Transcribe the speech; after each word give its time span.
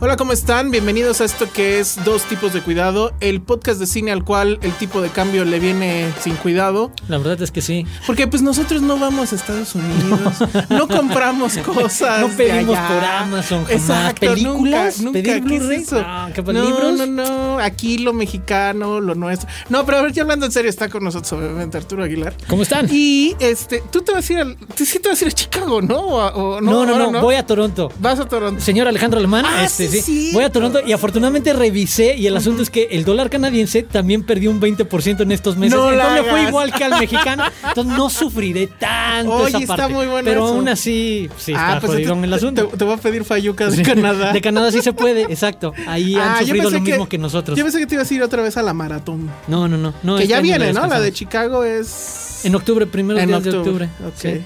Hola, 0.00 0.16
¿cómo 0.16 0.32
están? 0.32 0.70
Bienvenidos 0.70 1.20
a 1.22 1.24
esto 1.24 1.50
que 1.50 1.78
es 1.78 1.96
Dos 2.04 2.24
tipos 2.24 2.52
de 2.52 2.60
cuidado, 2.60 3.12
el 3.20 3.40
podcast 3.40 3.80
de 3.80 3.86
cine 3.86 4.12
al 4.12 4.22
cual 4.22 4.58
el 4.60 4.72
tipo 4.72 5.00
de 5.00 5.08
cambio 5.08 5.44
le 5.46 5.58
viene 5.60 6.12
sin 6.20 6.34
cuidado. 6.34 6.90
La 7.08 7.16
verdad 7.16 7.40
es 7.40 7.50
que 7.50 7.62
sí. 7.62 7.86
Porque 8.06 8.26
pues 8.26 8.42
nosotros 8.42 8.82
no 8.82 8.98
vamos 8.98 9.32
a 9.32 9.36
Estados 9.36 9.74
Unidos, 9.74 10.34
no, 10.68 10.88
compramos 10.88 11.56
cosas. 11.58 12.20
No 12.20 12.28
pedimos 12.28 12.76
por 12.78 13.02
Amazon, 13.04 13.64
jamás. 13.64 13.70
Exacto, 13.80 14.26
¿Películas? 14.34 15.00
Nunca, 15.00 15.12
¿Pedir 15.22 15.42
nunca. 15.42 15.48
¿Qué 15.68 15.74
es 15.76 15.82
eso? 15.86 16.02
Ah, 16.04 16.28
¿qué, 16.34 16.42
no, 16.42 16.52
libros? 16.52 16.92
no, 16.98 17.06
no. 17.06 17.58
Aquí 17.60 17.96
lo 17.98 18.12
mexicano, 18.12 19.00
lo 19.00 19.14
nuestro. 19.14 19.48
No, 19.70 19.86
pero 19.86 19.98
a 19.98 20.02
ver, 20.02 20.12
ya 20.12 20.22
hablando 20.22 20.44
en 20.44 20.52
serio, 20.52 20.68
está 20.68 20.88
con 20.90 21.02
nosotros 21.04 21.32
obviamente 21.32 21.78
Arturo 21.78 22.02
Aguilar. 22.04 22.34
¿Cómo 22.48 22.62
están? 22.62 22.88
Y 22.90 23.36
este, 23.38 23.82
tú 23.90 24.02
te 24.02 24.12
vas 24.12 24.28
a 24.28 24.32
ir 24.32 24.38
al. 24.40 24.58
Sí, 24.76 24.98
te 24.98 25.08
vas 25.08 25.20
a 25.22 25.24
ir 25.24 25.30
a 25.30 25.34
Chicago, 25.34 25.80
¿no? 25.80 25.98
O- 25.98 26.26
o- 26.56 26.60
no, 26.60 26.84
no, 26.84 26.92
ahora 26.94 27.10
no, 27.10 27.20
voy 27.22 27.36
a 27.36 27.46
Toronto. 27.46 27.90
Vas 28.00 28.18
a 28.20 28.28
Toronto. 28.28 28.60
Señor 28.60 28.86
Alejandro 28.88 29.18
Alemán, 29.18 29.44
Ah, 29.48 29.64
este, 29.64 29.83
sí, 29.88 30.00
sí, 30.02 30.28
sí. 30.28 30.30
voy 30.32 30.44
a 30.44 30.50
Toronto 30.50 30.80
y 30.86 30.92
afortunadamente 30.92 31.52
revisé 31.52 32.16
y 32.16 32.26
el 32.26 32.36
asunto 32.36 32.62
es 32.62 32.70
que 32.70 32.88
el 32.90 33.04
dólar 33.04 33.30
canadiense 33.30 33.82
también 33.82 34.22
perdió 34.22 34.50
un 34.50 34.60
20% 34.60 35.20
en 35.20 35.32
estos 35.32 35.56
meses. 35.56 35.78
No 35.78 35.90
en 35.90 35.98
la 35.98 36.04
cambio 36.04 36.24
fue 36.30 36.42
igual 36.42 36.72
que 36.72 36.84
al 36.84 36.98
mexicano, 37.00 37.44
entonces 37.68 37.96
no 37.96 38.10
sufriré 38.10 38.66
tanto 38.66 39.32
Oye, 39.34 39.64
esa 39.64 39.74
está 39.74 39.88
muy 39.88 40.06
bueno 40.06 40.24
Pero 40.24 40.44
eso. 40.44 40.54
aún 40.54 40.68
así, 40.68 41.28
sí, 41.36 41.52
está 41.52 41.80
pues 41.80 41.92
jodidón 41.92 42.18
entonces 42.18 42.24
el 42.24 42.34
asunto. 42.34 42.66
Te, 42.68 42.76
te 42.78 42.84
voy 42.84 42.94
a 42.94 42.96
pedir 42.96 43.24
fayucas 43.24 43.76
de 43.76 43.82
Canadá. 43.82 44.32
De 44.32 44.40
Canadá 44.40 44.70
sí 44.72 44.80
se 44.82 44.92
puede, 44.92 45.22
exacto. 45.22 45.72
Ahí 45.86 46.14
Ah, 46.16 46.38
han 46.38 46.46
sufrido 46.46 46.70
lo 46.70 46.80
mismo 46.80 47.08
que, 47.08 47.18
nosotros. 47.18 47.56
Yo 47.58 47.64
pensé 47.64 47.78
que 47.78 47.86
te 47.86 47.94
ibas 47.94 48.10
a 48.10 48.14
ir 48.14 48.22
otra 48.22 48.42
vez 48.42 48.56
a 48.56 48.62
la 48.62 48.74
maratón. 48.74 49.30
No, 49.48 49.68
no, 49.68 49.76
no. 49.76 49.94
no 50.02 50.16
que 50.16 50.22
este 50.22 50.34
ya 50.34 50.40
viene, 50.40 50.72
¿no? 50.72 50.86
La 50.86 51.00
de. 51.00 51.12
Chicago 51.12 51.64
es. 51.64 52.40
En 52.44 52.54
octubre, 52.54 52.86
días 52.86 53.42
de 53.42 53.56
octubre. 53.56 53.88
Ok. 54.06 54.14
sí. 54.16 54.42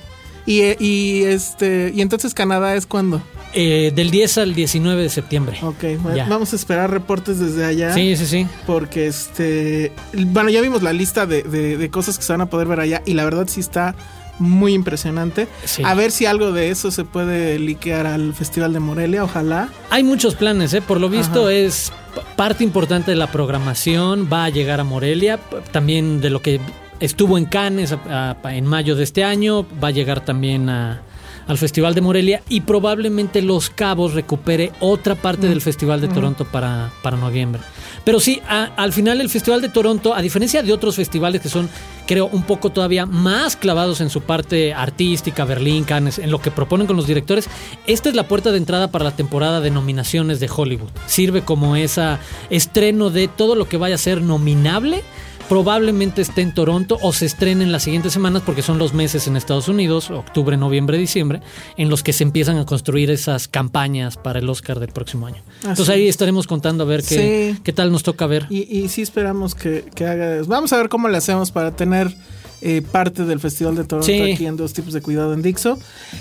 Y, 0.46 0.60
eh, 0.62 0.76
y 0.80 1.24
este. 1.24 1.92
Y 1.94 2.00
entonces 2.00 2.34
Canadá 2.34 2.74
es 2.74 2.86
cuando. 2.86 3.20
Eh, 3.54 3.92
del 3.94 4.10
10 4.10 4.38
al 4.38 4.54
19 4.54 5.02
de 5.02 5.08
septiembre. 5.08 5.58
Ok, 5.62 5.82
Ya. 6.14 6.26
vamos 6.28 6.52
a 6.52 6.56
esperar 6.56 6.90
reportes 6.90 7.38
desde 7.38 7.64
allá. 7.64 7.94
Sí, 7.94 8.14
sí, 8.16 8.26
sí. 8.26 8.46
Porque 8.66 9.06
este. 9.06 9.92
Bueno, 10.12 10.50
ya 10.50 10.60
vimos 10.60 10.82
la 10.82 10.92
lista 10.92 11.24
de, 11.26 11.42
de- 11.42 11.76
de 11.78 11.90
cosas 11.90 12.18
que 12.18 12.24
se 12.24 12.32
van 12.32 12.42
a 12.42 12.46
poder 12.50 12.68
ver 12.68 12.80
allá. 12.80 13.02
Y 13.06 13.14
la 13.14 13.24
verdad 13.24 13.46
sí 13.48 13.60
está 13.60 13.94
muy 14.38 14.74
impresionante. 14.74 15.48
Sí. 15.64 15.82
A 15.84 15.94
ver 15.94 16.10
si 16.12 16.26
algo 16.26 16.52
de 16.52 16.70
eso 16.70 16.90
se 16.90 17.04
puede 17.04 17.58
liquear 17.58 18.06
al 18.06 18.34
Festival 18.34 18.72
de 18.74 18.80
Morelia, 18.80 19.24
ojalá. 19.24 19.68
Hay 19.90 20.04
muchos 20.04 20.34
planes, 20.34 20.74
¿eh? 20.74 20.82
Por 20.82 21.00
lo 21.00 21.08
visto 21.08 21.44
Ajá. 21.46 21.52
es 21.54 21.90
parte 22.36 22.62
importante 22.64 23.10
de 23.12 23.16
la 23.16 23.32
programación. 23.32 24.28
Va 24.32 24.44
a 24.44 24.48
llegar 24.50 24.78
a 24.78 24.84
Morelia. 24.84 25.40
También 25.72 26.20
de 26.20 26.30
lo 26.30 26.42
que 26.42 26.60
estuvo 27.00 27.38
en 27.38 27.46
Cannes 27.46 27.92
a- 27.92 28.36
a- 28.42 28.54
en 28.54 28.66
mayo 28.66 28.94
de 28.94 29.04
este 29.04 29.24
año. 29.24 29.66
Va 29.82 29.88
a 29.88 29.92
llegar 29.92 30.24
también 30.24 30.68
a- 30.68 31.00
al 31.48 31.58
Festival 31.58 31.94
de 31.94 32.00
Morelia. 32.02 32.42
Y 32.48 32.60
probablemente 32.60 33.42
Los 33.42 33.68
Cabos 33.70 34.14
recupere 34.14 34.70
otra 34.80 35.14
parte 35.16 35.48
del 35.48 35.60
Festival 35.60 36.00
de 36.00 36.08
Toronto 36.08 36.44
para, 36.44 36.92
para 37.02 37.16
noviembre. 37.16 37.60
Pero 38.04 38.20
sí, 38.20 38.40
a- 38.48 38.70
al 38.76 38.92
final 38.92 39.20
el 39.20 39.28
Festival 39.28 39.60
de 39.60 39.68
Toronto, 39.68 40.14
a 40.14 40.22
diferencia 40.22 40.62
de 40.62 40.72
otros 40.72 40.96
festivales 40.96 41.40
que 41.42 41.48
son, 41.48 41.68
creo, 42.06 42.26
un 42.26 42.42
poco 42.44 42.70
todavía 42.70 43.04
más 43.06 43.56
clavados 43.56 44.00
en 44.00 44.08
su 44.10 44.20
parte 44.22 44.72
artística, 44.72 45.44
Berlín, 45.44 45.84
Cannes, 45.84 46.18
en 46.18 46.30
lo 46.30 46.40
que 46.40 46.50
proponen 46.50 46.86
con 46.86 46.96
los 46.96 47.06
directores, 47.06 47.48
esta 47.86 48.08
es 48.08 48.14
la 48.14 48.28
puerta 48.28 48.50
de 48.52 48.58
entrada 48.58 48.90
para 48.90 49.04
la 49.04 49.10
temporada 49.16 49.60
de 49.60 49.70
nominaciones 49.70 50.40
de 50.40 50.48
Hollywood. 50.54 50.88
Sirve 51.06 51.42
como 51.42 51.76
esa 51.76 52.18
estreno 52.50 53.10
de 53.10 53.28
todo 53.28 53.54
lo 53.56 53.68
que 53.68 53.76
vaya 53.76 53.96
a 53.96 53.98
ser 53.98 54.22
nominable. 54.22 55.02
Probablemente 55.48 56.20
esté 56.20 56.42
en 56.42 56.52
Toronto 56.52 56.98
o 57.00 57.12
se 57.12 57.24
estrene 57.24 57.64
en 57.64 57.72
las 57.72 57.82
siguientes 57.84 58.12
semanas 58.12 58.42
porque 58.44 58.60
son 58.62 58.78
los 58.78 58.92
meses 58.92 59.26
en 59.26 59.36
Estados 59.36 59.68
Unidos, 59.68 60.10
octubre, 60.10 60.56
noviembre, 60.58 60.98
diciembre, 60.98 61.40
en 61.76 61.88
los 61.88 62.02
que 62.02 62.12
se 62.12 62.22
empiezan 62.22 62.58
a 62.58 62.66
construir 62.66 63.10
esas 63.10 63.48
campañas 63.48 64.16
para 64.18 64.40
el 64.40 64.48
Oscar 64.50 64.78
del 64.78 64.90
próximo 64.92 65.26
año. 65.26 65.42
Entonces 65.62 65.88
ahí 65.88 66.06
estaremos 66.06 66.46
contando 66.46 66.84
a 66.84 66.86
ver 66.86 67.02
qué, 67.02 67.54
Sí. 67.54 67.60
qué 67.64 67.72
tal 67.72 67.90
nos 67.90 68.02
toca 68.02 68.26
ver. 68.26 68.46
Y, 68.50 68.64
y 68.78 68.88
sí 68.88 69.00
esperamos 69.00 69.54
que, 69.54 69.86
que 69.94 70.06
haga. 70.06 70.42
Vamos 70.46 70.72
a 70.72 70.76
ver 70.76 70.88
cómo 70.90 71.08
le 71.08 71.16
hacemos 71.16 71.50
para 71.50 71.70
tener 71.74 72.14
eh, 72.60 72.82
parte 72.82 73.24
del 73.24 73.40
Festival 73.40 73.74
de 73.76 73.84
Toronto 73.84 74.06
Sí. 74.06 74.20
aquí 74.32 74.44
en 74.44 74.56
Dos 74.56 74.72
Tipos 74.74 74.92
de 74.92 75.00
Cuidado 75.00 75.32
en 75.32 75.40
Dixo. 75.42 75.78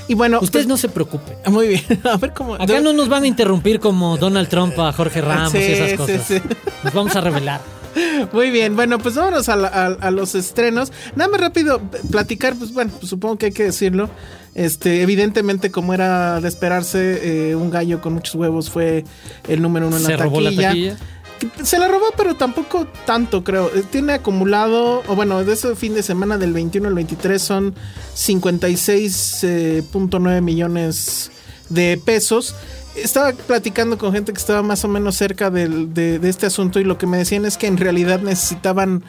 Y 0.08 0.14
bueno, 0.14 0.38
Ustedes 0.42 0.66
pues, 0.66 0.68
no 0.68 0.78
se 0.78 0.88
preocupen. 0.88 1.36
muy 1.48 1.68
bien. 1.68 1.82
A 2.06 2.16
ver 2.18 2.34
cómo. 2.34 2.56
Acá 2.56 2.80
no 2.80 2.94
nos 2.94 3.10
van 3.10 3.24
a 3.24 3.28
interrumpir 3.28 3.80
como 3.82 4.18
Donald 4.18 4.48
Trump 4.48 4.78
a 4.80 4.94
Jorge 4.94 5.20
Ramos 5.22 5.52
Sí, 5.52 5.58
y 5.58 5.62
esas 5.64 5.94
cosas. 5.94 6.26
sí. 6.26 6.36
Nos 6.84 6.94
vamos 6.94 7.16
a 7.16 7.22
revelar. 7.22 7.62
Muy 8.34 8.50
bien, 8.52 8.76
bueno, 8.76 8.98
pues 9.00 9.16
vámonos 9.16 9.50
a, 9.50 9.56
la- 9.56 9.68
a- 9.68 9.98
a 10.08 10.12
los 10.12 10.36
estrenos. 10.36 10.92
Nada 11.16 11.30
más 11.32 11.42
rápido, 11.42 11.82
platicar, 12.12 12.56
pues 12.56 12.72
bueno, 12.74 12.92
pues 13.00 13.10
supongo 13.10 13.38
que 13.38 13.48
hay 13.48 13.52
que 13.52 13.64
decirlo. 13.64 14.10
Este, 14.56 15.02
evidentemente, 15.04 15.70
como 15.72 15.94
era 15.94 16.42
de 16.42 16.48
esperarse, 16.48 17.50
eh, 17.52 17.56
un 17.56 17.70
gallo 17.70 18.02
con 18.02 18.14
muchos 18.14 18.34
huevos 18.36 18.70
fue 18.72 19.04
el 19.48 19.62
número 19.62 19.88
uno 19.88 19.98
en 19.98 20.04
Se 20.04 20.12
la 20.12 20.18
robó 20.24 20.42
la 20.42 20.50
taquilla. 20.50 20.98
Se 21.64 21.78
la 21.78 21.88
robó, 21.88 22.06
pero 22.18 22.34
tampoco 22.34 22.88
tanto, 23.06 23.44
creo. 23.44 23.70
Eh, 23.76 23.84
Tiene 23.92 24.14
acumulado, 24.14 25.04
o 25.08 25.16
bueno, 25.16 25.44
de 25.44 25.54
ese 25.54 25.76
fin 25.76 25.94
de 25.94 26.02
semana 26.02 26.40
del 26.40 26.52
21 26.54 26.88
al 26.88 26.96
23 26.96 27.40
son 27.40 27.76
56.9 28.16 30.42
millones 30.42 31.30
de 31.70 32.02
pesos. 32.04 32.56
Estaba 33.04 33.32
platicando 33.34 33.98
con 33.98 34.12
gente 34.14 34.34
que 34.34 34.40
estaba 34.40 34.62
más 34.64 34.84
o 34.84 34.88
menos 34.88 35.16
cerca 35.16 35.50
del- 35.50 35.94
de, 35.94 36.20
de 36.20 36.30
este 36.30 36.46
asunto 36.46 36.80
y 36.80 36.84
lo 36.84 36.98
que 36.98 37.08
me 37.08 37.18
decían 37.18 37.46
es 37.46 37.58
que 37.58 37.68
en 37.68 37.78
realidad 37.78 38.20
necesitaban 38.22 39.04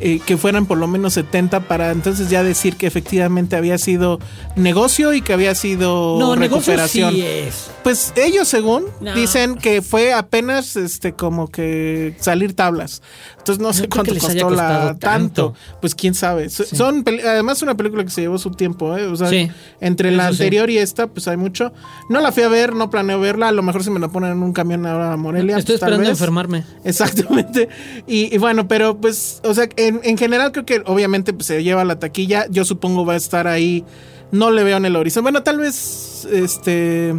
eh, 0.00 0.18
que 0.26 0.36
fueran 0.36 0.66
por 0.66 0.76
lo 0.78 0.88
menos 0.88 1.12
70 1.14 1.60
para 1.68 1.92
entonces 1.92 2.28
ya 2.28 2.42
decir 2.42 2.74
que 2.76 2.88
efectivamente 2.88 3.54
había 3.54 3.78
sido 3.78 4.18
negocio 4.56 5.12
y 5.14 5.20
que 5.22 5.32
había 5.32 5.54
sido 5.54 6.16
No, 6.18 6.34
negocio 6.34 6.72
recuperación. 6.72 7.14
sí 7.14 7.22
es. 7.22 7.70
Pues 7.84 8.12
ellos 8.16 8.48
según 8.48 8.84
No. 9.00 9.14
dicen 9.14 9.54
que 9.54 9.82
fue 9.82 10.12
apenas 10.12 10.74
este 10.74 11.12
como 11.12 11.48
que 11.48 12.16
salir 12.18 12.54
tablas. 12.56 13.02
Entonces 13.44 13.62
no 13.62 13.74
sé 13.74 13.88
cuánto 13.90 14.14
costó 14.14 14.48
la 14.48 14.96
tanto. 14.98 14.98
tanto. 14.98 15.54
Pues 15.82 15.94
quién 15.94 16.14
sabe. 16.14 16.48
So- 16.48 16.64
Son 16.64 17.04
además 17.06 17.60
una 17.60 17.76
película 17.76 18.02
que 18.02 18.08
se 18.10 18.22
llevó 18.22 18.38
su 18.38 18.50
tiempo, 18.52 18.96
¿eh? 18.96 19.06
O 19.06 19.16
sea, 19.16 19.28
Sí. 19.28 19.50
entre 19.82 20.10
la 20.12 20.24
sí. 20.24 20.30
anterior 20.30 20.70
y 20.70 20.78
esta 20.78 21.08
pues 21.08 21.28
hay 21.28 21.36
mucho. 21.36 21.70
No 22.08 22.20
la 22.22 22.32
fui 22.32 22.42
a 22.42 22.48
ver, 22.48 22.74
no 22.74 22.88
planeo 22.88 23.20
verla, 23.20 23.48
a 23.48 23.52
lo 23.52 23.62
mejor 23.62 23.84
si 23.84 23.90
me 23.90 24.00
la 24.00 24.08
ponen 24.08 24.32
en 24.32 24.42
un 24.42 24.54
camión 24.54 24.86
ahora 24.86 25.12
a 25.12 25.16
Morelia. 25.18 25.58
Estoy 25.58 25.74
pues, 25.74 25.80
tal 25.80 25.88
esperando 25.90 26.08
vez. 26.10 26.18
enfermarme. 26.18 26.64
Exactamente. 26.84 27.68
Y, 28.06 28.34
y 28.34 28.38
bueno, 28.38 28.66
pero 28.66 28.96
pues, 28.98 29.40
o 29.44 29.52
sea, 29.52 29.68
en, 29.76 30.00
en 30.04 30.16
general 30.16 30.50
creo 30.52 30.64
que 30.64 30.82
obviamente 30.86 31.34
pues, 31.34 31.46
se 31.46 31.62
lleva 31.62 31.84
la 31.84 31.98
taquilla. 31.98 32.46
Yo 32.48 32.64
supongo 32.64 33.04
va 33.04 33.12
a 33.12 33.16
estar 33.16 33.46
ahí 33.46 33.84
no 34.34 34.50
le 34.50 34.64
veo 34.64 34.76
en 34.76 34.84
el 34.84 34.96
horizonte. 34.96 35.22
Bueno, 35.22 35.42
tal 35.42 35.58
vez 35.58 36.26
este 36.30 37.14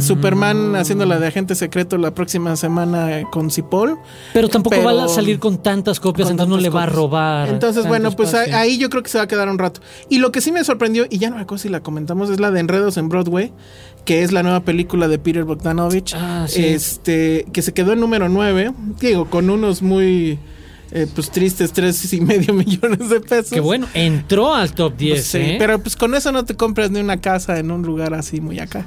Superman 0.00 0.74
haciendo 0.74 1.06
la 1.06 1.18
de 1.18 1.28
agente 1.28 1.54
secreto 1.54 1.96
la 1.98 2.12
próxima 2.12 2.56
semana 2.56 3.22
con 3.30 3.50
Cipoll. 3.50 3.96
Pero 4.32 4.48
tampoco 4.48 4.76
Pero- 4.76 4.96
va 4.96 5.04
a 5.04 5.08
salir 5.08 5.38
con 5.38 5.62
tantas 5.62 6.00
copias, 6.00 6.26
con 6.26 6.32
entonces 6.32 6.50
no 6.56 6.60
le 6.60 6.70
va 6.70 6.84
a 6.84 6.86
robar. 6.86 7.48
Entonces, 7.48 7.86
bueno, 7.86 8.10
pues 8.12 8.32
espacio. 8.32 8.56
ahí 8.56 8.78
yo 8.78 8.90
creo 8.90 9.02
que 9.02 9.08
se 9.10 9.18
va 9.18 9.24
a 9.24 9.28
quedar 9.28 9.48
un 9.48 9.58
rato. 9.58 9.80
Y 10.08 10.18
lo 10.18 10.32
que 10.32 10.40
sí 10.40 10.50
me 10.52 10.64
sorprendió, 10.64 11.06
y 11.08 11.18
ya 11.18 11.30
no 11.30 11.36
me 11.36 11.42
acuerdo 11.42 11.62
si 11.62 11.68
la 11.68 11.80
comentamos, 11.80 12.30
es 12.30 12.40
la 12.40 12.50
de 12.50 12.60
Enredos 12.60 12.96
en 12.96 13.08
Broadway, 13.08 13.52
que 14.04 14.22
es 14.22 14.32
la 14.32 14.42
nueva 14.42 14.60
película 14.60 15.08
de 15.08 15.18
Peter 15.18 15.44
Bogdanovich. 15.44 16.14
Ah, 16.16 16.46
sí. 16.48 16.64
Este, 16.64 17.46
que 17.52 17.62
se 17.62 17.72
quedó 17.72 17.92
en 17.92 18.00
número 18.00 18.28
9, 18.28 18.72
digo, 19.00 19.26
con 19.30 19.50
unos 19.50 19.82
muy 19.82 20.38
eh, 20.90 21.06
pues 21.14 21.30
tristes 21.30 21.72
tres 21.72 22.12
y 22.12 22.20
medio 22.22 22.54
millones 22.54 23.08
de 23.08 23.20
pesos. 23.20 23.50
Que 23.50 23.60
bueno, 23.60 23.86
entró 23.94 24.54
al 24.54 24.72
top 24.72 24.96
10, 24.96 25.12
Pues 25.14 25.26
sí, 25.26 25.38
¿eh? 25.38 25.56
pero 25.58 25.78
pues 25.80 25.96
con 25.96 26.14
eso 26.14 26.32
no 26.32 26.44
te 26.44 26.54
compras 26.56 26.90
ni 26.90 27.00
una 27.00 27.20
casa 27.20 27.58
en 27.58 27.70
un 27.70 27.82
lugar 27.82 28.14
así 28.14 28.40
muy 28.40 28.58
acá, 28.60 28.84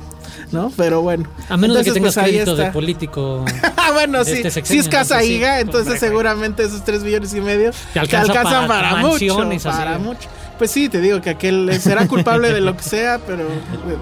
¿no? 0.52 0.72
Pero 0.78 1.02
bueno. 1.02 1.28
a 1.50 1.58
menos 1.58 1.78
de 1.78 1.84
que 1.84 1.90
Entonces, 1.90 1.94
tengas 1.94 2.14
pues, 2.16 2.26
crédito 2.26 2.56
de 2.56 2.72
político. 2.72 3.46
Ah, 3.82 3.92
bueno, 3.94 4.24
sí. 4.24 4.42
este 4.44 4.64
si 4.66 4.78
es 4.78 4.88
casa 4.88 5.16
entonces 5.16 5.28
sí, 5.28 5.34
higa, 5.36 5.60
entonces 5.62 5.88
hombre, 5.94 6.00
seguramente 6.00 6.64
esos 6.64 6.84
tres 6.86 7.02
millones 7.04 7.34
y 7.34 7.42
medio 7.42 7.72
Te 7.94 8.00
alcanza 8.00 8.32
alcanzan 8.32 8.68
para 8.68 8.90
para, 8.92 9.02
mucho. 9.02 9.42
así. 9.42 9.60
Para 9.68 9.98
mucho. 9.98 10.30
Pues 10.60 10.70
sí, 10.72 10.90
te 10.90 11.00
digo 11.02 11.22
que 11.22 11.32
aquel 11.32 11.72
será 11.82 12.06
culpable 12.08 12.52
de 12.54 12.62
lo 12.62 12.78
que 12.78 12.84
sea, 12.84 13.18
pero 13.26 13.46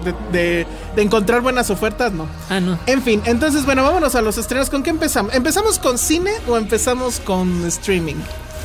de, 0.04 0.12
de- 0.32 0.66
de- 0.94 1.02
encontrar 1.02 1.40
buenas 1.40 1.70
ofertas, 1.70 2.12
no. 2.12 2.26
Ah, 2.50 2.58
no. 2.60 2.78
En 2.86 3.00
fin, 3.00 3.22
entonces, 3.24 3.64
bueno, 3.64 3.82
vámonos 3.84 4.14
a 4.16 4.20
los 4.22 4.36
estrenos. 4.36 4.68
¿Con 4.68 4.82
qué 4.82 4.90
empezamos? 4.90 5.32
¿Empezamos 5.34 5.78
con 5.78 5.96
cine 5.98 6.32
o 6.48 6.56
empezamos 6.58 7.20
con 7.20 7.64
streaming? 7.66 8.16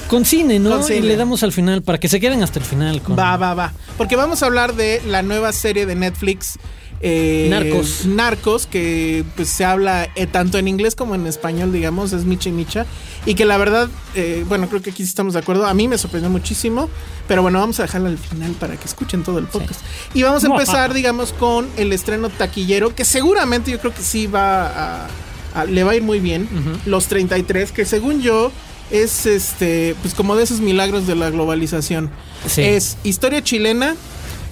Con 0.10 0.26
cine, 0.26 0.60
¿no? 0.60 0.72
Con 0.72 0.84
cine. 0.84 1.00
Y 1.00 1.02
le 1.04 1.16
damos 1.16 1.44
al 1.44 1.52
final 1.54 1.82
para 1.84 2.00
que 2.00 2.10
se 2.10 2.20
queden 2.20 2.44
hasta 2.44 2.60
el 2.60 2.66
final. 2.66 3.02
Con... 3.02 3.18
Va, 3.18 3.38
va, 3.38 3.54
va. 3.54 3.72
Porque 3.98 4.16
vamos 4.16 4.44
a 4.44 4.48
hablar 4.48 4.74
de 4.76 5.02
la 5.08 5.22
nueva 5.22 5.52
serie 5.54 5.86
de 5.86 5.96
Netflix. 5.96 6.58
Eh, 7.06 7.48
Narcos. 7.50 8.06
Narcos, 8.06 8.66
que 8.66 9.24
pues 9.36 9.50
se 9.50 9.66
habla 9.66 10.08
eh, 10.16 10.26
tanto 10.26 10.58
en 10.58 10.68
inglés 10.70 10.96
como 10.96 11.16
en 11.16 11.28
español, 11.28 11.72
digamos, 11.74 12.14
es 12.14 12.24
Micha 12.24 12.50
y 12.50 12.54
Micha. 12.54 12.86
Y 13.26 13.36
que 13.36 13.46
la 13.46 13.58
verdad, 13.58 13.90
eh, 14.16 14.44
bueno, 14.48 14.68
creo 14.70 14.82
que 14.82 14.90
aquí 14.92 15.04
sí 15.04 15.10
estamos 15.10 15.34
de 15.34 15.40
acuerdo. 15.42 15.66
A 15.68 15.74
mí 15.74 15.88
me 15.88 15.98
sorprendió 15.98 16.30
muchísimo. 16.30 16.90
Pero 17.28 17.42
bueno, 17.42 17.60
vamos 17.60 17.80
a 17.80 17.84
dejarla 17.84 18.10
al 18.10 18.18
final 18.18 18.52
para 18.54 18.76
que 18.78 18.86
escuchen 18.86 19.24
todo 19.24 19.38
el 19.40 19.46
podcast. 19.48 19.82
Y 20.14 20.24
vamos 20.24 20.44
a 20.44 20.48
empezar, 20.48 20.94
digamos, 20.94 21.32
con 21.34 21.68
el 21.78 21.94
estreno 21.94 22.30
taquillero, 22.30 22.96
que 22.96 23.06
seguramente 23.06 23.70
yo 23.72 23.80
creo 23.80 23.94
que 23.94 24.02
sí 24.02 24.28
va 24.28 24.68
a. 24.68 25.08
a- 25.56 25.66
le 25.66 25.84
va 25.84 25.92
a 25.92 25.96
ir 25.96 26.02
muy 26.04 26.20
bien. 26.20 26.50
Los 26.86 27.08
33, 27.08 27.72
que 27.72 27.86
según 27.86 28.22
yo. 28.22 28.52
Es 28.92 29.26
este, 29.26 29.96
pues 30.02 30.14
como 30.14 30.36
de 30.36 30.44
esos 30.44 30.60
milagros 30.60 31.08
de 31.08 31.16
la 31.16 31.30
globalización. 31.32 32.12
Sí. 32.48 32.62
Es 32.62 32.98
historia 33.04 33.42
chilena, 33.42 33.96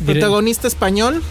protagonista 0.05 0.67
español. 0.67 1.21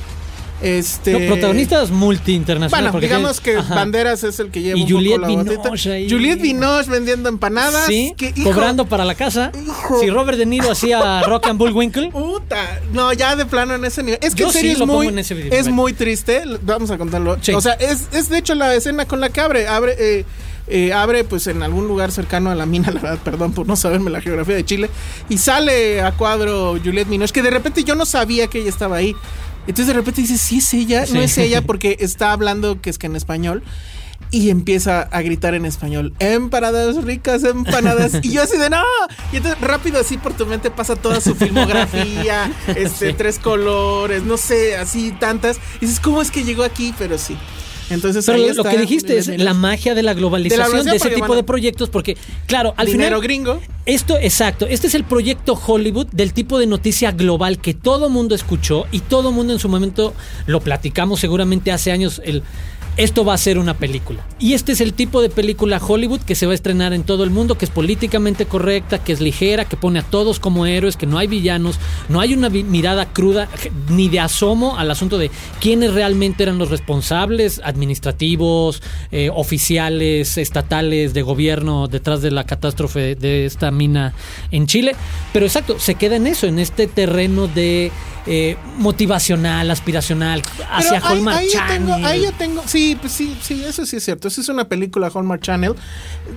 Este. 0.63 1.13
No, 1.13 1.27
protagonistas 1.27 1.91
multi-internacionales. 1.91 2.93
Bueno, 2.93 3.07
digamos 3.07 3.41
que 3.41 3.57
ajá. 3.57 3.75
Banderas 3.75 4.25
es 4.25 4.41
el 4.41 4.51
que 4.51 4.61
lleva 4.61 4.79
Y 4.79 4.83
un 4.83 4.89
poco 4.89 4.99
Juliette 4.99 5.21
la 5.21 5.27
Binoche 5.29 5.93
ahí. 5.93 6.11
Juliette 6.11 6.43
Binoche 6.43 6.91
vendiendo 6.91 7.29
empanadas. 7.29 7.87
Sí, 7.87 8.15
que, 8.17 8.33
hijo, 8.37 8.51
cobrando 8.51 8.87
para 8.87 9.05
la 9.05 9.15
casa. 9.15 9.53
Hijo. 9.55 10.01
Si 10.01 10.11
Robert 10.11 10.37
De 10.39 10.47
Niro 10.47 10.71
hacía 10.71 11.23
Rock 11.23 11.47
and 11.47 11.59
Bullwinkle. 11.59 12.11
Puta, 12.11 12.81
no, 12.93 13.13
ya 13.13 13.37
de 13.37 13.47
plano 13.47 13.75
en 13.75 13.85
ese 13.85 14.03
nivel. 14.03 14.19
Es 14.23 14.35
que 14.35 14.43
Yo 14.43 14.47
en 14.49 14.53
serio 14.53 14.75
sí 14.77 14.83
es 14.83 14.87
muy, 14.87 15.07
en 15.09 15.19
ese 15.19 15.35
video, 15.35 15.53
es 15.53 15.63
bueno. 15.63 15.77
muy 15.77 15.93
triste. 15.95 16.43
Vamos 16.63 16.91
a 16.91 16.99
contarlo. 16.99 17.39
Sí. 17.41 17.53
O 17.53 17.61
sea, 17.61 17.73
es, 17.75 18.09
es 18.13 18.29
de 18.29 18.39
hecho 18.39 18.55
la 18.55 18.75
escena 18.75 19.07
con 19.07 19.21
la 19.21 19.31
que 19.31 19.41
abre. 19.41 19.67
Abre, 19.67 19.97
eh, 19.99 20.25
eh, 20.69 20.93
abre 20.93 21.25
pues 21.25 21.47
en 21.49 21.63
algún 21.63 21.89
lugar 21.89 22.13
cercano 22.13 22.51
a 22.51 22.55
la 22.55 22.65
mina, 22.65 22.93
la 22.93 23.01
verdad, 23.01 23.19
perdón 23.25 23.53
por 23.53 23.67
no 23.67 23.77
saberme 23.77 24.11
la 24.11 24.21
geografía 24.21 24.55
de 24.55 24.65
Chile. 24.65 24.91
Y 25.29 25.39
sale 25.39 26.01
a 26.01 26.13
cuadro 26.13 26.79
Juliette 26.83 27.09
Binoche, 27.09 27.33
que 27.33 27.43
de 27.43 27.51
repente 27.51 27.83
yo 27.83 27.95
no 27.95 28.07
sabía 28.07 28.47
que 28.47 28.61
ella 28.61 28.69
estaba 28.69 28.97
ahí. 28.97 29.17
Entonces 29.67 29.87
de 29.89 29.93
repente 29.93 30.21
dices, 30.23 30.41
sí 30.41 30.59
es 30.59 30.75
ella, 30.75 31.05
no 31.13 31.21
es 31.21 31.37
ella 31.39 31.63
porque 31.67 31.97
está 32.01 32.33
hablando 32.33 32.81
que 32.81 32.91
es 32.91 32.99
que 32.99 33.07
en 33.07 33.17
español. 33.17 33.63
Y 34.33 34.51
empieza 34.51 35.01
a 35.01 35.23
gritar 35.23 35.55
en 35.55 35.65
español, 35.65 36.15
empanadas 36.21 37.03
ricas, 37.03 37.43
empanadas. 37.43 38.13
y 38.23 38.31
yo 38.31 38.43
así 38.43 38.57
de 38.59 38.71
no. 38.71 38.83
Y 39.33 39.39
entonces 39.39 39.61
rápido 39.61 39.99
así 39.99 40.19
por 40.19 40.35
tu 40.35 40.47
mente 40.47 40.71
pasa 40.71 40.95
toda 40.95 41.21
su 41.21 41.35
filmografía, 41.35 42.53
este, 42.77 43.09
Sí. 43.09 43.15
tres 43.17 43.41
colores, 43.41 44.23
no 44.23 44.37
sé, 44.37 44.77
así 44.77 45.11
tantas. 45.13 45.57
Y 45.81 45.87
dices, 45.87 45.99
¿cómo 45.99 46.23
es 46.23 46.31
que 46.31 46.45
llegó 46.45 46.63
aquí? 46.63 46.95
Pero 46.97 47.19
sí. 47.19 47.37
Entonces 47.91 48.25
Pero 48.25 48.39
lo 48.39 48.49
está, 48.49 48.71
que 48.71 48.79
dijiste 48.79 49.19
es 49.19 49.29
la 49.29 49.53
magia 49.53 49.95
de 49.95 50.03
la 50.03 50.15
globalización 50.15 50.63
de, 50.63 50.71
globalización, 50.71 50.97
ese 50.97 51.15
tipo 51.15 51.27
bueno, 51.27 51.43
de 51.43 51.45
proyectos, 51.45 51.91
porque, 51.91 52.17
claro, 52.47 52.73
al 52.77 52.87
dinero 52.87 53.21
final. 53.21 53.23
gringo. 53.23 53.61
Esto, 53.85 54.17
exacto, 54.19 54.67
este 54.67 54.87
es 54.87 54.95
el 54.95 55.05
proyecto 55.05 55.55
Hollywood 55.55 56.07
del 56.13 56.33
tipo 56.33 56.59
de 56.59 56.67
noticia 56.67 57.11
global 57.11 57.61
que 57.61 57.75
todo 57.75 58.09
mundo 58.09 58.35
escuchó 58.35 58.87
y 58.93 59.01
todo 59.01 59.33
mundo 59.33 59.53
en 59.53 59.59
su 59.59 59.69
momento 59.69 60.15
lo 60.47 60.61
platicamos 60.61 61.21
seguramente 61.21 61.73
hace 61.73 61.91
años. 61.91 62.23
El, 62.25 62.43
esto 62.97 63.25
va 63.25 63.35
a 63.35 63.39
ser 63.39 63.59
una 63.59 63.75
película. 63.75 64.25
Y 64.39 64.55
este 64.55 64.73
es 64.73 64.81
el 64.81 64.95
tipo 64.95 65.23
de 65.23 65.29
película 65.29 65.81
Hollywood 65.85 66.21
que 66.21 66.35
se 66.35 66.47
va 66.47 66.53
a 66.53 66.55
estrenar 66.55 66.93
en 66.93 67.03
todo 67.03 67.25
el 67.25 67.31
mundo, 67.31 67.57
que 67.57 67.65
es 67.65 67.71
políticamente 67.71 68.47
correcta, 68.47 69.03
que 69.03 69.13
es 69.13 69.21
ligera, 69.21 69.65
que 69.65 69.77
pone 69.77 69.99
a 70.01 70.03
todos 70.03 70.41
como 70.41 70.67
héroes, 70.67 70.97
que 70.97 71.07
no 71.07 71.19
hay 71.19 71.27
villanos, 71.27 71.79
no 72.09 72.21
hay 72.21 72.35
una 72.35 72.49
mirada 72.49 73.07
cruda 73.13 73.49
ni 73.89 74.09
de 74.09 74.21
asomo 74.21 74.79
al 74.79 74.91
asunto 74.91 75.19
de 75.19 75.31
quiénes 75.61 75.95
realmente 75.95 76.43
eran 76.43 76.59
los 76.59 76.71
responsables 76.71 77.61
administrativos, 77.65 78.83
eh, 79.13 79.31
oficiales, 79.33 80.39
estatales, 80.39 81.15
de 81.15 81.23
gobierno 81.23 81.89
detrás 81.89 82.23
de 82.23 82.31
la 82.31 82.45
catástrofe 82.45 83.15
de 83.15 83.47
esta 83.47 83.71
mina 83.71 84.15
en 84.51 84.67
Chile. 84.67 84.95
Pero 85.33 85.47
exacto, 85.47 85.79
se 85.79 85.95
queda 85.95 86.17
en 86.17 86.27
eso, 86.27 86.47
en 86.47 86.59
este 86.59 86.87
terreno 86.87 87.47
de 87.47 87.93
eh, 88.27 88.57
motivacional, 88.79 89.71
aspiracional, 89.71 90.43
hacia 90.71 90.91
Pero 91.01 91.07
ahí- 91.07 91.13
Hallmark 91.17 91.39
ahí, 91.39 91.49
yo 91.53 91.61
tengo, 91.69 91.89
Channel. 91.91 92.05
ahí 92.07 92.23
yo 92.23 92.33
tengo, 92.33 92.63
sí, 92.67 92.97
pues 93.01 93.13
sí, 93.13 93.37
sí, 93.43 93.65
eso 93.65 93.87
sí 93.87 93.97
es 93.97 94.05
cierto. 94.05 94.29
Esa 94.29 94.41
es 94.41 94.49
una 94.49 94.69
película 94.69 95.11
Hallmark 95.15 95.41
Channel 95.43 95.75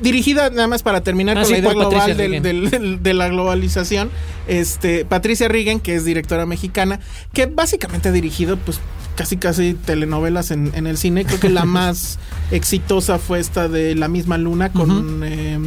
dirigida 0.01 0.49
nada 0.49 0.67
más 0.67 0.81
para 0.83 1.01
terminar 1.01 1.37
Ah, 1.37 1.41
con 1.41 1.47
sí, 1.47 1.53
la 1.53 1.59
idea 1.59 1.73
global 1.73 2.07
del- 2.17 2.17
Regan. 2.31 2.43
del- 2.43 2.69
del- 2.69 3.03
de 3.03 3.13
la 3.13 3.27
globalización. 3.29 4.09
Este, 4.47 5.05
Patricia 5.05 5.47
Regan, 5.47 5.79
que 5.79 5.95
es 5.95 6.05
directora 6.05 6.45
mexicana, 6.45 6.99
que 7.33 7.45
básicamente 7.47 8.09
ha 8.09 8.11
dirigido, 8.11 8.57
pues 8.57 8.79
casi 9.15 9.37
casi 9.37 9.73
telenovelas 9.75 10.51
en, 10.51 10.71
en 10.75 10.87
el 10.87 10.97
cine. 10.97 11.25
Creo 11.25 11.39
que 11.39 11.49
la 11.49 11.65
más 11.65 12.17
exitosa 12.51 13.19
fue 13.19 13.39
esta 13.39 13.67
de 13.67 13.93
La 13.95 14.07
misma 14.07 14.37
luna 14.37 14.71
con 14.71 15.21
eh, 15.23 15.59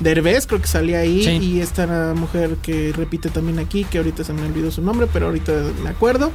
Derbez, 0.00 0.46
creo 0.46 0.60
que 0.60 0.66
salía 0.68 1.00
ahí. 1.00 1.24
Sí. 1.24 1.30
Y 1.30 1.60
esta 1.60 2.14
mujer 2.14 2.56
que 2.62 2.92
repite 2.96 3.28
también 3.30 3.58
aquí, 3.58 3.84
que 3.84 3.98
ahorita 3.98 4.24
se 4.24 4.32
me 4.32 4.42
olvidó 4.46 4.70
su 4.70 4.82
nombre, 4.82 5.06
pero 5.12 5.26
ahorita 5.26 5.52
me 5.82 5.90
acuerdo. 5.90 6.32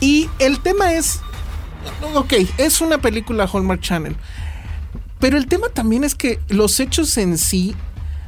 Y 0.00 0.28
el 0.38 0.60
tema 0.60 0.92
es, 0.94 1.20
ok, 2.14 2.34
es 2.58 2.80
una 2.80 2.98
película 2.98 3.48
Hallmark 3.52 3.80
Channel. 3.80 4.16
Pero 5.18 5.36
el 5.36 5.46
tema 5.48 5.68
también 5.68 6.04
es 6.04 6.14
que 6.14 6.38
los 6.48 6.78
hechos 6.78 7.16
en 7.18 7.38
sí 7.38 7.74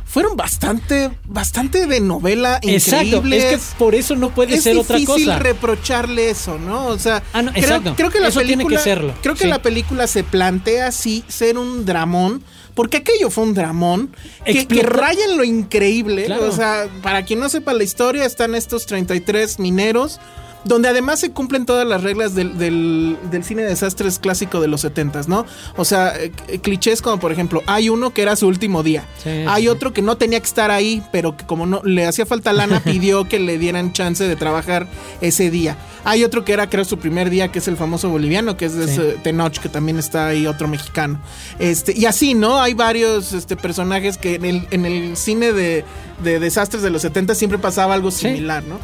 fueron 0.04 0.36
bastante, 0.36 1.12
bastante 1.24 1.86
de 1.86 2.00
novela 2.00 2.58
Exacto, 2.62 3.18
increíbles. 3.18 3.44
es 3.44 3.60
que 3.70 3.76
por 3.78 3.94
eso 3.94 4.16
no 4.16 4.30
puede 4.30 4.56
es 4.56 4.64
ser 4.64 4.76
otra 4.76 4.96
difícil 4.96 5.26
cosa. 5.26 5.38
reprocharle 5.38 6.30
eso, 6.30 6.58
¿no? 6.58 6.86
O 6.86 6.98
sea, 6.98 7.22
Ah, 7.32 7.42
no, 7.42 7.52
creo, 7.52 7.62
exacto. 7.62 7.94
creo 7.96 8.10
que 8.10 8.18
la 8.18 8.26
Eso 8.28 8.40
tiene 8.40 8.56
película, 8.64 8.78
que 8.78 8.82
serlo, 8.82 9.14
creo 9.22 9.34
que 9.36 9.44
sí. 9.44 9.48
la 9.48 9.62
película 9.62 10.08
se 10.08 10.24
plantea 10.24 10.88
así 10.88 11.22
ser 11.28 11.58
un 11.58 11.84
dramón, 11.84 12.42
porque 12.74 12.98
aquello 12.98 13.30
fue 13.30 13.44
un 13.44 13.54
dramón 13.54 14.14
que, 14.44 14.66
que 14.66 14.82
raya 14.82 15.24
en 15.24 15.36
lo 15.36 15.44
increíble. 15.44 16.26
Claro. 16.26 16.48
O 16.48 16.52
sea, 16.52 16.88
para 17.02 17.24
quien 17.24 17.40
no 17.40 17.48
sepa 17.48 17.72
la 17.72 17.84
historia, 17.84 18.24
están 18.24 18.54
estos 18.54 18.86
33 18.86 19.58
mineros. 19.58 20.20
Donde 20.64 20.88
además 20.88 21.18
se 21.20 21.30
cumplen 21.30 21.64
todas 21.64 21.86
las 21.86 22.02
reglas 22.02 22.34
del, 22.34 22.58
del- 22.58 23.16
del 23.30 23.44
cine 23.44 23.62
de 23.62 23.68
desastres 23.68 24.18
clásico 24.18 24.60
de 24.60 24.68
los 24.68 24.82
70 24.82 25.22
¿no? 25.26 25.46
O 25.76 25.84
sea, 25.84 26.12
eh, 26.18 26.30
clichés 26.62 27.00
como 27.00 27.18
por 27.18 27.32
ejemplo, 27.32 27.62
hay 27.66 27.88
uno 27.88 28.10
que 28.12 28.22
era 28.22 28.36
su 28.36 28.46
último 28.46 28.82
día. 28.82 29.04
Sí, 29.22 29.30
hay 29.48 29.62
sí. 29.62 29.68
otro 29.68 29.92
que 29.92 30.02
no 30.02 30.16
tenía 30.16 30.38
que 30.38 30.46
estar 30.46 30.70
ahí, 30.70 31.02
pero 31.12 31.36
que 31.36 31.46
como 31.46 31.64
no 31.66 31.80
le 31.84 32.06
hacía 32.06 32.26
falta 32.26 32.52
lana, 32.52 32.80
pidió 32.84 33.26
que 33.28 33.38
le 33.40 33.56
dieran 33.58 33.92
chance 33.92 34.22
de 34.28 34.36
trabajar 34.36 34.86
ese 35.20 35.50
día. 35.50 35.76
Hay 36.04 36.24
otro 36.24 36.44
que 36.44 36.52
era, 36.52 36.68
creo, 36.70 36.84
su 36.84 36.98
primer 36.98 37.28
día, 37.30 37.52
que 37.52 37.58
es 37.58 37.68
el 37.68 37.76
famoso 37.76 38.08
boliviano, 38.08 38.56
que 38.56 38.66
es 38.66 38.74
de 38.74 38.88
Sí. 38.88 39.00
Tenoch, 39.22 39.58
que 39.58 39.68
también 39.68 39.98
está 39.98 40.28
ahí 40.28 40.46
otro 40.46 40.66
mexicano. 40.68 41.20
Este, 41.58 41.92
y 41.98 42.06
así, 42.06 42.32
¿no? 42.34 42.60
Hay 42.60 42.72
varios 42.74 43.32
este, 43.34 43.54
personajes 43.56 44.16
que 44.18 44.34
en 44.36 44.44
el, 44.46 44.66
en 44.70 44.86
el 44.86 45.16
cine 45.16 45.52
de, 45.52 45.84
de 46.24 46.38
desastres 46.40 46.82
de 46.82 46.90
los 46.90 47.02
70 47.02 47.34
siempre 47.34 47.58
pasaba 47.58 47.92
algo 47.94 48.10
similar, 48.10 48.62
¿no? 48.64 48.78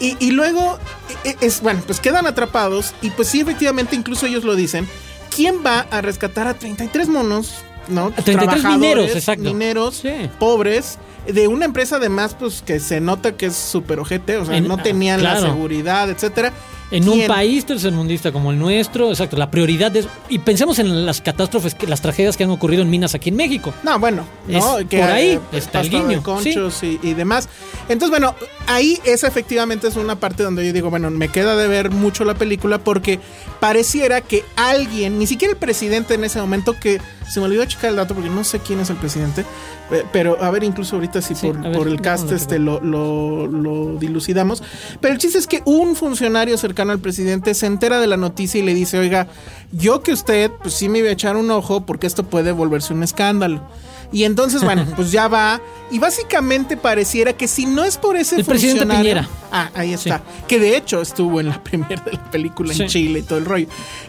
Y, 0.00 0.16
y 0.20 0.30
luego, 0.30 0.78
e- 1.24 1.30
e- 1.30 1.36
es, 1.40 1.60
bueno, 1.60 1.82
pues 1.86 1.98
quedan 2.00 2.26
atrapados 2.26 2.94
y 3.02 3.10
pues 3.10 3.28
sí, 3.28 3.40
efectivamente, 3.40 3.96
incluso 3.96 4.26
ellos 4.26 4.44
lo 4.44 4.54
dicen. 4.54 4.88
¿Quién 5.34 5.56
va 5.64 5.80
a 5.90 6.00
rescatar 6.00 6.46
a 6.48 6.54
33 6.54 7.08
monos? 7.08 7.54
¿No? 7.88 8.06
A 8.06 8.10
33 8.22 8.34
Trabajadores, 8.60 8.78
mineros, 8.80 9.10
exacto. 9.16 9.42
Mineros, 9.44 9.96
Sí. 9.96 10.30
pobres, 10.38 10.98
de 11.26 11.48
una 11.48 11.64
empresa 11.64 11.96
además, 11.96 12.36
pues 12.38 12.62
que 12.62 12.80
se 12.80 13.00
nota 13.00 13.36
que 13.36 13.46
es 13.46 13.56
súper 13.56 13.98
ojete, 14.00 14.36
o 14.36 14.44
sea, 14.44 14.56
En- 14.56 14.68
no 14.68 14.74
ah, 14.74 14.82
tenían 14.82 15.20
claro. 15.20 15.40
la 15.40 15.46
seguridad, 15.46 16.10
etcétera. 16.10 16.52
En 16.90 17.06
un 17.08 17.26
país 17.26 17.66
tercermundista 17.66 18.32
como 18.32 18.50
el 18.50 18.58
nuestro, 18.58 19.10
exacto, 19.10 19.36
la 19.36 19.50
prioridad 19.50 19.94
es... 19.94 20.08
Y 20.30 20.38
pensemos 20.38 20.78
en 20.78 21.04
las 21.04 21.20
catástrofes, 21.20 21.74
que- 21.74 21.86
las 21.86 22.00
tragedias 22.00 22.36
que 22.36 22.44
han 22.44 22.50
ocurrido 22.50 22.82
en 22.82 22.88
minas 22.88 23.14
aquí 23.14 23.28
en 23.28 23.36
México. 23.36 23.74
No, 23.82 23.98
bueno, 23.98 24.24
¿no? 24.46 24.78
Es 24.78 24.84
por 24.86 25.02
ahí 25.02 25.32
eh, 25.32 25.40
está 25.52 25.80
el 25.82 25.90
de 25.90 25.98
guiño, 25.98 26.22
conchos 26.22 26.82
y, 26.82 26.98
y 27.02 27.12
demás. 27.14 27.48
Entonces, 27.90 28.08
bueno, 28.10 28.34
ahí 28.66 28.98
esa 29.04 29.26
efectivamente 29.28 29.86
es 29.88 29.96
una 29.96 30.16
parte 30.16 30.42
donde 30.42 30.66
yo 30.66 30.72
digo, 30.72 30.88
bueno, 30.88 31.10
me 31.10 31.28
queda 31.28 31.56
de 31.56 31.68
ver 31.68 31.90
mucho 31.90 32.24
la 32.24 32.34
película 32.34 32.78
porque 32.78 33.20
pareciera 33.60 34.20
que 34.22 34.44
alguien, 34.56 35.18
ni 35.18 35.26
siquiera 35.26 35.52
el 35.52 35.58
presidente 35.58 36.14
en 36.14 36.24
ese 36.24 36.40
momento, 36.40 36.74
que 36.80 37.00
se 37.28 37.40
me 37.40 37.46
olvidó 37.46 37.64
checar 37.64 37.90
el 37.90 37.96
dato 37.96 38.14
porque 38.14 38.30
no 38.30 38.42
sé 38.44 38.60
quién 38.60 38.80
es 38.80 38.90
el 38.90 38.96
presidente, 38.96 39.44
eh, 39.90 40.04
pero 40.12 40.42
a 40.42 40.50
ver, 40.50 40.64
incluso 40.64 40.96
ahorita 40.96 41.22
si 41.22 41.34
Sí, 41.34 41.46
por, 41.46 41.58
a 41.58 41.68
ver, 41.68 41.78
por 41.78 41.88
el 41.88 42.00
cast 42.00 42.32
este 42.32 42.58
lo, 42.58 42.80
lo, 42.80 43.46
lo 43.46 43.96
dilucidamos. 43.98 44.62
Pero 45.00 45.14
el 45.14 45.20
chiste 45.20 45.38
es 45.38 45.46
que 45.46 45.62
un 45.64 45.94
funcionario 45.96 46.56
cercano 46.58 46.92
al 46.92 46.98
presidente 46.98 47.54
se 47.54 47.66
entera 47.66 48.00
de 48.00 48.06
la 48.06 48.16
noticia 48.16 48.60
y 48.60 48.64
le 48.64 48.74
dice, 48.74 48.98
oiga, 48.98 49.28
yo 49.72 50.02
que 50.02 50.12
usted, 50.12 50.50
pues 50.62 50.74
sí 50.74 50.88
me 50.88 50.98
iba 50.98 51.08
a 51.08 51.12
echar 51.12 51.36
un 51.36 51.50
ojo 51.50 51.84
porque 51.86 52.06
esto 52.06 52.24
puede 52.24 52.52
volverse 52.52 52.92
un 52.92 53.02
escándalo. 53.02 53.62
Y 54.10 54.24
entonces, 54.24 54.62
bueno, 54.64 54.86
pues 54.96 55.10
ya 55.10 55.28
va. 55.28 55.60
Y 55.90 55.98
básicamente 55.98 56.76
pareciera 56.76 57.32
que 57.32 57.48
si 57.48 57.66
no 57.66 57.84
es 57.84 57.96
por 57.98 58.16
ese 58.16 58.36
El 58.36 58.44
presidente 58.44 58.80
funcionario- 58.84 59.00
Piñera. 59.02 59.28
Ah, 59.50 59.70
ahí 59.74 59.92
está. 59.94 60.22
Que 60.46 60.58
de 60.58 60.76
hecho 60.76 61.00
estuvo 61.00 61.40
en 61.40 61.48
la 61.48 61.62
premier 61.64 62.02
de 62.04 62.12
la 62.12 62.30
película 62.30 62.72
en 62.72 62.78
Sí. 62.78 62.86
Chile 62.86 63.20
y 63.20 63.22
todo 63.22 63.38
el 63.38 63.44
rollo. 63.46 63.66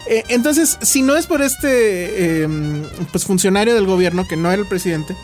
Eh, 0.08 0.24
entonces, 0.29 0.77
si 0.82 1.01
no 1.01 1.15
es 1.15 1.27
por 1.27 1.41
este 1.41 2.44
eh, 2.44 2.48
pues 3.12 3.24
funcionario 3.25 3.75
del 3.75 3.86
gobierno, 3.86 4.25
que 4.27 4.36
no 4.36 4.51
era 4.51 4.62
el 4.62 4.68
presidente, 4.68 5.15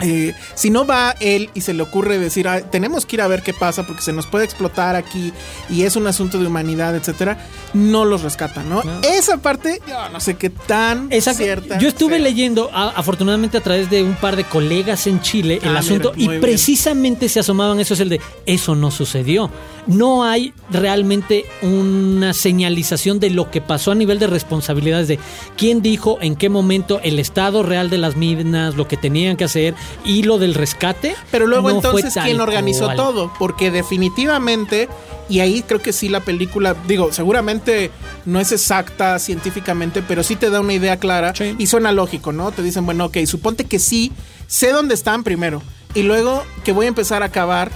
eh, 0.00 0.34
si 0.54 0.70
no 0.70 0.84
va 0.86 1.14
él 1.20 1.50
y 1.54 1.60
se 1.60 1.72
le 1.72 1.82
ocurre 1.82 2.18
decir, 2.18 2.48
"Ah, 2.48 2.60
tenemos 2.62 3.06
que 3.06 3.16
ir 3.16 3.22
a 3.22 3.28
ver 3.28 3.42
qué 3.42 3.52
pasa 3.54 3.86
porque 3.86 4.02
se 4.02 4.12
nos 4.12 4.26
puede 4.26 4.44
explotar 4.44 4.96
aquí 4.96 5.32
y 5.70 5.82
es 5.82 5.96
un 5.96 6.06
asunto 6.06 6.38
de 6.38 6.46
humanidad, 6.46 6.94
etcétera, 6.96 7.38
no 7.74 8.04
los 8.04 8.22
rescatan, 8.22 8.68
¿no? 8.68 8.82
No. 8.82 9.00
Esa 9.02 9.38
parte, 9.38 9.80
yo 9.88 10.08
no 10.10 10.20
sé 10.20 10.34
qué 10.36 10.50
tan 10.50 11.08
Exacto. 11.12 11.42
cierta. 11.44 11.78
Yo 11.78 11.88
estuve 11.88 12.16
sea. 12.16 12.24
leyendo, 12.24 12.70
a- 12.72 12.90
afortunadamente 12.90 13.56
a 13.56 13.60
través 13.62 13.88
de 13.90 14.02
un 14.02 14.14
par 14.14 14.36
de 14.36 14.44
colegas 14.44 15.06
en 15.06 15.20
Chile, 15.20 15.60
el 15.62 15.76
Ah, 15.76 15.80
asunto 15.80 16.12
mira, 16.16 16.24
y 16.24 16.28
bien. 16.28 16.40
precisamente 16.40 17.28
se 17.28 17.40
asomaban 17.40 17.78
eso 17.80 17.94
es 17.94 18.00
el 18.00 18.08
de 18.08 18.20
eso 18.46 18.74
no 18.74 18.90
sucedió. 18.90 19.50
No 19.86 20.24
hay 20.24 20.52
realmente 20.70 21.44
una 21.62 22.32
señalización 22.32 23.20
de 23.20 23.30
lo 23.30 23.50
que 23.50 23.60
pasó 23.60 23.90
a 23.92 23.94
nivel 23.94 24.18
de 24.18 24.26
responsabilidades 24.26 25.08
de 25.08 25.18
quién 25.56 25.82
dijo 25.82 26.18
en 26.20 26.36
qué 26.36 26.48
momento 26.48 27.00
el 27.02 27.18
estado 27.18 27.62
real 27.62 27.90
de 27.90 27.98
las 27.98 28.16
minas, 28.16 28.76
lo 28.76 28.88
que 28.88 28.96
tenían 28.96 29.36
que 29.36 29.44
hacer 29.44 29.74
y 30.04 30.22
lo 30.22 30.38
del 30.38 30.54
rescate. 30.54 31.14
Pero 31.30 31.46
luego 31.46 31.68
no 31.70 31.76
entonces, 31.76 32.14
¿quién 32.22 32.40
organizó 32.40 32.84
cual. 32.86 32.96
todo? 32.96 33.32
Porque 33.38 33.70
definitivamente, 33.70 34.88
y 35.28 35.40
ahí 35.40 35.62
creo 35.66 35.80
que 35.80 35.92
sí 35.92 36.08
la 36.08 36.20
película, 36.20 36.74
digo, 36.86 37.12
seguramente 37.12 37.90
no 38.26 38.40
es 38.40 38.52
exacta 38.52 39.18
científicamente, 39.18 40.02
pero 40.06 40.22
sí 40.22 40.36
te 40.36 40.50
da 40.50 40.60
una 40.60 40.72
idea 40.74 40.98
clara 40.98 41.34
Sí. 41.34 41.54
y 41.58 41.66
suena 41.66 41.92
lógico, 41.92 42.32
¿no? 42.32 42.52
Te 42.52 42.62
dicen, 42.62 42.84
bueno, 42.86 43.06
ok, 43.06 43.18
suponte 43.26 43.64
que 43.64 43.78
sí, 43.78 44.12
sé 44.46 44.70
dónde 44.72 44.94
están 44.94 45.24
primero, 45.24 45.62
y 45.94 46.02
luego 46.02 46.42
que 46.64 46.72
voy 46.72 46.86
a 46.86 46.88
empezar 46.88 47.22
a 47.22 47.26
acabar, 47.26 47.70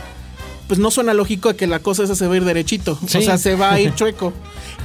pues 0.67 0.79
no 0.79 0.91
suena 0.91 1.15
lógico 1.15 1.55
que 1.57 1.67
la 1.67 1.79
cosa 1.79 2.03
esa 2.05 2.15
se 2.15 2.27
va 2.27 2.35
a 2.35 2.37
ir 2.37 2.45
derechito, 2.45 2.99
Sí. 3.07 3.19
o 3.19 3.23
sea, 3.23 3.39
se 3.39 3.55
va 3.55 3.73
a 3.73 3.81
ir 3.81 3.95
chueco. 3.97 4.33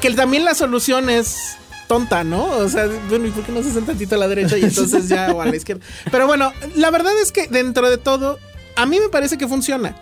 Que 0.02 0.10
también 0.12 0.46
la 0.46 0.56
solución 0.56 1.10
es 1.10 1.58
tonta, 1.88 2.24
¿no? 2.24 2.46
O 2.46 2.70
sea, 2.70 2.88
bueno, 3.10 3.28
¿y 3.28 3.32
por 3.32 3.44
qué 3.44 3.52
no 3.52 3.62
se 3.64 3.70
hacen 3.70 3.86
tantito 3.86 4.16
a 4.16 4.18
la 4.18 4.28
derecha 4.28 4.58
y 4.58 4.64
entonces 4.64 5.08
ya 5.10 5.32
o 5.34 5.42
a 5.42 5.46
la 5.46 5.56
izquierda? 5.56 5.86
Pero 6.12 6.28
bueno, 6.28 6.52
la 6.76 6.92
verdad 6.92 7.14
es 7.22 7.32
que 7.32 7.48
dentro 7.48 7.90
de 7.90 7.98
todo, 7.98 8.40
a 8.76 8.86
mí 8.86 9.00
me 9.00 9.10
parece 9.10 9.38
que 9.38 9.48
funciona. 9.48 9.96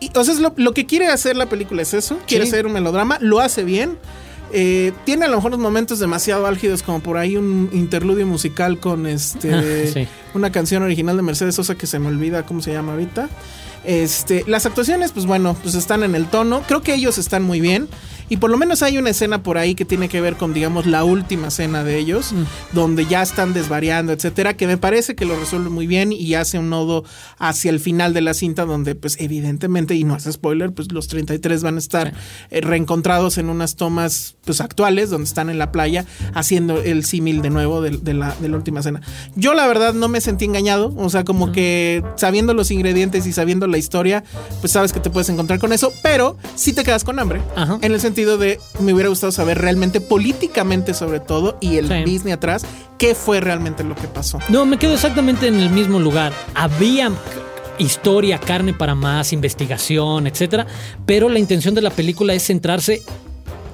Y, 0.00 0.10
o 0.14 0.24
sea, 0.24 0.34
es 0.34 0.40
lo, 0.40 0.52
lo 0.56 0.72
que 0.74 0.84
quiere 0.86 1.06
hacer 1.08 1.36
la 1.36 1.46
película 1.46 1.82
es 1.82 1.94
eso, 1.94 2.18
quiere 2.26 2.44
Sí. 2.44 2.50
ser 2.50 2.66
un 2.66 2.72
melodrama, 2.72 3.18
lo 3.20 3.40
hace 3.40 3.64
bien. 3.64 3.98
Eh, 4.58 4.94
tiene 5.04 5.26
a 5.26 5.28
lo 5.28 5.36
mejor 5.36 5.50
unos 5.50 5.60
momentos 5.60 5.98
demasiado 5.98 6.46
álgidos, 6.46 6.82
como 6.82 7.00
por 7.00 7.18
ahí 7.18 7.36
un 7.36 7.68
interludio 7.74 8.26
musical 8.26 8.80
con 8.80 9.06
este 9.06 9.92
sí. 9.92 10.08
una 10.32 10.50
canción 10.50 10.82
original 10.82 11.14
de 11.14 11.22
Mercedes 11.22 11.56
Sosa 11.56 11.74
que 11.74 11.86
se 11.86 11.98
me 11.98 12.08
olvida 12.08 12.46
cómo 12.46 12.62
se 12.62 12.72
llama 12.72 12.92
ahorita. 12.92 13.28
Este, 13.84 14.44
las 14.48 14.64
actuaciones, 14.64 15.12
pues 15.12 15.26
bueno, 15.26 15.54
pues 15.62 15.74
están 15.74 16.02
en 16.04 16.14
el 16.14 16.26
tono. 16.26 16.62
Creo 16.66 16.82
que 16.82 16.94
ellos 16.94 17.18
están 17.18 17.42
muy 17.42 17.60
bien. 17.60 17.86
Y 18.28 18.38
por 18.38 18.50
lo 18.50 18.56
menos 18.56 18.82
hay 18.82 18.98
una 18.98 19.10
escena 19.10 19.44
por 19.44 19.56
ahí 19.56 19.76
que 19.76 19.84
tiene 19.84 20.08
que 20.08 20.20
ver 20.20 20.34
con, 20.34 20.52
digamos, 20.52 20.86
la 20.86 21.04
última 21.04 21.48
escena 21.48 21.84
de 21.84 21.96
ellos, 21.96 22.34
donde 22.72 23.06
ya 23.06 23.22
están 23.22 23.52
desvariando, 23.54 24.12
etcétera, 24.12 24.56
que 24.56 24.66
me 24.66 24.76
parece 24.76 25.14
que 25.14 25.24
lo 25.24 25.38
resuelve 25.38 25.70
muy 25.70 25.86
bien 25.86 26.12
y 26.12 26.34
hace 26.34 26.58
un 26.58 26.68
nodo 26.68 27.04
hacia 27.38 27.70
el 27.70 27.78
final 27.78 28.14
de 28.14 28.22
la 28.22 28.34
cinta, 28.34 28.64
donde, 28.64 28.96
pues, 28.96 29.16
evidentemente, 29.20 29.94
y 29.94 30.02
no 30.02 30.14
hace 30.14 30.32
spoiler, 30.32 30.72
pues 30.72 30.90
los 30.90 31.06
33 31.06 31.62
van 31.62 31.76
a 31.76 31.78
estar 31.78 32.14
eh, 32.50 32.60
reencontrados 32.60 33.38
en 33.38 33.48
unas 33.48 33.76
tomas, 33.76 34.34
pues, 34.46 34.60
actuales, 34.62 35.10
donde 35.10 35.26
están 35.26 35.50
en 35.50 35.58
la 35.58 35.72
playa, 35.72 36.06
haciendo 36.32 36.80
el 36.80 37.04
símil 37.04 37.42
de 37.42 37.50
nuevo 37.50 37.82
de, 37.82 37.90
de 37.90 38.14
la, 38.14 38.34
de 38.40 38.48
la 38.48 38.56
última 38.56 38.80
escena. 38.80 39.02
Yo, 39.34 39.52
la 39.52 39.66
verdad, 39.66 39.92
no 39.92 40.08
me 40.08 40.20
sentí 40.22 40.46
engañado, 40.46 40.94
o 40.96 41.10
sea, 41.10 41.24
como 41.24 41.52
que 41.52 42.02
sabiendo 42.16 42.54
los 42.54 42.70
ingredientes 42.70 43.26
y 43.26 43.32
sabiendo 43.32 43.66
la 43.66 43.76
historia, 43.76 44.24
pues 44.60 44.72
sabes 44.72 44.92
que 44.92 45.00
te 45.00 45.10
puedes 45.10 45.28
encontrar 45.28 45.58
con 45.58 45.72
eso, 45.72 45.92
pero 46.02 46.38
sí 46.54 46.72
te 46.72 46.84
quedas 46.84 47.04
con 47.04 47.18
hambre. 47.18 47.42
Ajá. 47.56 47.78
En 47.82 47.92
el 47.92 48.00
sentido 48.00 48.38
de, 48.38 48.58
me 48.80 48.94
hubiera 48.94 49.08
gustado 49.08 49.32
saber 49.32 49.58
realmente, 49.58 50.00
políticamente 50.00 50.94
sobre 50.94 51.20
todo, 51.20 51.58
y 51.60 51.76
el 51.76 51.88
Sí. 51.88 52.04
Disney 52.04 52.32
atrás, 52.32 52.64
qué 52.98 53.14
fue 53.14 53.40
realmente 53.40 53.82
lo 53.84 53.94
que 53.94 54.06
pasó. 54.08 54.38
No, 54.48 54.64
me 54.66 54.78
quedo 54.78 54.94
exactamente 54.94 55.48
en 55.48 55.60
el 55.60 55.70
mismo 55.70 55.98
lugar. 55.98 56.32
Había 56.54 57.10
historia, 57.78 58.38
carne 58.38 58.72
para 58.72 58.94
más, 58.94 59.32
investigación, 59.32 60.26
etcétera, 60.26 60.66
pero 61.04 61.28
la 61.28 61.38
intención 61.38 61.74
de 61.74 61.82
la 61.82 61.90
película 61.90 62.32
es 62.32 62.46
centrarse 62.46 63.02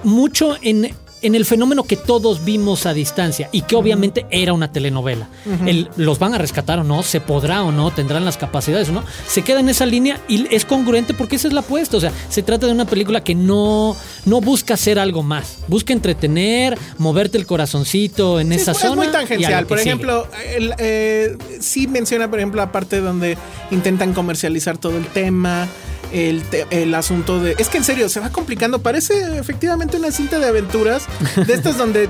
mucho 0.05 0.57
en, 0.63 0.91
en 1.23 1.35
el 1.37 1.45
fenómeno 1.45 1.85
que 1.85 1.97
todos 1.97 2.45
vimos 2.45 2.85
a 2.87 2.93
distancia 2.95 3.49
y 3.53 3.63
que 3.63 3.77
obviamente 3.77 4.27
era 4.31 4.53
una 4.53 4.73
telenovela. 4.73 5.29
El, 5.67 5.89
¿Los 5.97 6.19
van 6.19 6.35
a 6.35 6.39
rescatar 6.39 6.81
o 6.81 6.85
no? 6.85 7.03
¿Se 7.05 7.21
podrá 7.21 7.63
o 7.63 7.71
no? 7.71 7.93
¿Tendrán 7.93 8.25
las 8.25 8.37
capacidades 8.37 8.89
o 8.89 8.93
no? 8.93 9.05
Se 9.29 9.43
queda 9.43 9.61
en 9.61 9.69
esa 9.69 9.87
línea 9.87 10.21
y 10.29 10.53
es 10.53 10.65
congruente 10.65 11.15
porque 11.15 11.37
esa 11.37 11.47
es 11.49 11.55
la 11.55 11.61
apuesta. 11.61 11.97
O 11.97 12.01
sea, 12.01 12.11
se 12.29 12.43
trata 12.43 12.67
de 12.67 12.73
una 12.73 12.87
película 12.87 13.23
que 13.23 13.35
no, 13.37 13.97
no 14.25 14.41
busca 14.41 14.75
hacer 14.75 14.99
algo 14.99 15.23
más. 15.23 15.59
Busca 15.69 15.93
entretener, 15.93 16.77
moverte 16.99 17.39
el 17.39 17.47
corazoncito 17.47 18.41
en 18.41 18.49
Sí, 18.49 18.57
esa 18.57 18.73
es, 18.73 18.79
zona. 18.79 18.91
es 18.91 18.97
muy 18.97 19.09
tangencial. 19.09 19.67
Por 19.67 19.79
ejemplo, 19.79 20.27
el, 20.57 20.75
eh, 20.79 21.37
sí 21.61 21.87
menciona, 21.87 22.29
por 22.29 22.41
ejemplo, 22.41 22.61
la 22.61 22.73
parte 22.73 23.01
donde 23.01 23.39
intentan 23.71 24.13
comercializar 24.13 24.77
todo 24.77 24.97
el 24.99 25.07
tema. 25.07 25.69
El, 26.13 26.43
el 26.71 26.95
asunto 26.95 27.41
de. 27.41 27.55
Es 27.59 27.69
que 27.69 27.79
en 27.79 27.85
serio, 27.85 28.09
se 28.09 28.21
va 28.21 28.31
complicando. 28.31 28.83
Parece 28.83 29.39
efectivamente 29.39 29.97
una 29.97 30.11
cinta 30.13 30.39
de 30.39 30.47
aventuras. 30.47 31.07
De 31.47 31.55
estas 31.55 31.79
donde 31.83 32.09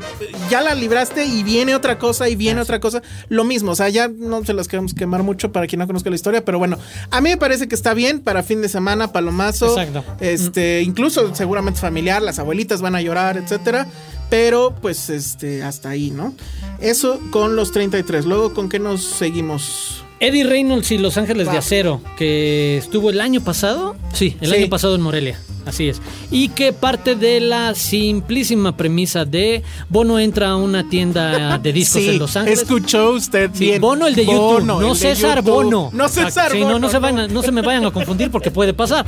ya 0.50 0.60
la 0.60 0.74
libraste 0.74 1.24
y 1.24 1.42
viene 1.42 1.74
otra 1.74 1.98
cosa 1.98 2.28
y 2.28 2.36
viene 2.36 2.60
otra 2.60 2.80
cosa. 2.80 3.02
Lo 3.28 3.44
mismo. 3.44 3.72
O 3.72 3.76
sea, 3.76 3.88
ya 3.88 4.08
no 4.08 4.44
se 4.44 4.54
las 4.54 4.68
queremos 4.68 4.94
quemar 4.94 5.22
mucho 5.22 5.52
para 5.52 5.66
quien 5.66 5.78
no 5.78 5.86
conozca 5.86 6.10
la 6.10 6.16
historia. 6.16 6.44
Pero 6.44 6.58
bueno, 6.58 6.78
a 7.10 7.20
mí 7.20 7.30
me 7.30 7.36
parece 7.36 7.68
que 7.68 7.74
está 7.74 7.94
bien 7.94 8.20
para 8.20 8.42
fin 8.42 8.60
de 8.60 8.68
semana, 8.68 9.12
palomazo. 9.12 9.78
Exacto. 9.78 10.04
Este, 10.20 10.82
incluso 10.82 11.34
seguramente 11.34 11.80
familiar, 11.80 12.22
las 12.22 12.38
abuelitas 12.38 12.82
van 12.82 12.94
a 12.94 13.02
llorar, 13.02 13.36
etcétera. 13.36 13.86
Pero 14.30 14.74
pues 14.80 15.10
este, 15.10 15.62
hasta 15.62 15.90
ahí, 15.90 16.10
¿no? 16.10 16.34
Eso 16.80 17.20
con 17.30 17.54
los 17.54 17.70
33. 17.70 18.24
Luego, 18.24 18.54
¿con 18.54 18.68
qué 18.68 18.78
nos 18.78 19.04
seguimos? 19.04 20.01
Eddie 20.22 20.44
Reynolds 20.44 20.90
y 20.92 20.98
Los 20.98 21.16
Ángeles 21.18 21.50
de. 21.50 21.58
Acero, 21.58 22.00
que 22.16 22.76
estuvo 22.78 23.10
el 23.10 23.20
año 23.20 23.40
pasado. 23.42 23.96
Sí, 24.12 24.36
el 24.40 24.50
Sí. 24.50 24.56
año 24.56 24.68
pasado 24.70 24.94
en 24.94 25.00
Morelia. 25.02 25.38
Así 25.66 25.88
es. 25.88 26.00
Y 26.30 26.48
que 26.48 26.72
parte 26.72 27.14
de 27.14 27.40
la 27.40 27.74
simplísima 27.74 28.76
premisa 28.76 29.24
de 29.24 29.62
Bono 29.88 30.18
entra 30.18 30.50
a 30.50 30.56
una 30.56 30.88
tienda 30.88 31.58
de 31.58 31.72
discos 31.72 32.02
Sí, 32.02 32.08
en 32.10 32.18
Los 32.18 32.36
Ángeles. 32.36 32.62
escuchó 32.62 33.10
usted 33.12 33.50
Sí, 33.54 33.66
bien. 33.66 33.80
Bono 33.80 34.06
el 34.06 34.14
de 34.14 34.24
YouTube, 34.26 34.38
Bono, 34.60 34.80
no 34.80 34.94
César 34.94 35.36
YouTube. 35.38 35.50
Bono. 35.52 35.90
No 35.92 36.08
César 36.08 36.50
Sí, 36.52 36.58
Bono. 36.58 36.72
no, 36.72 36.78
no 36.80 36.88
se, 36.88 36.98
vayan 36.98 37.18
a- 37.20 37.28
no 37.28 37.42
se 37.42 37.52
me 37.52 37.62
vayan 37.62 37.84
a 37.84 37.90
confundir 37.90 38.30
porque 38.30 38.50
puede 38.50 38.74
pasar. 38.74 39.06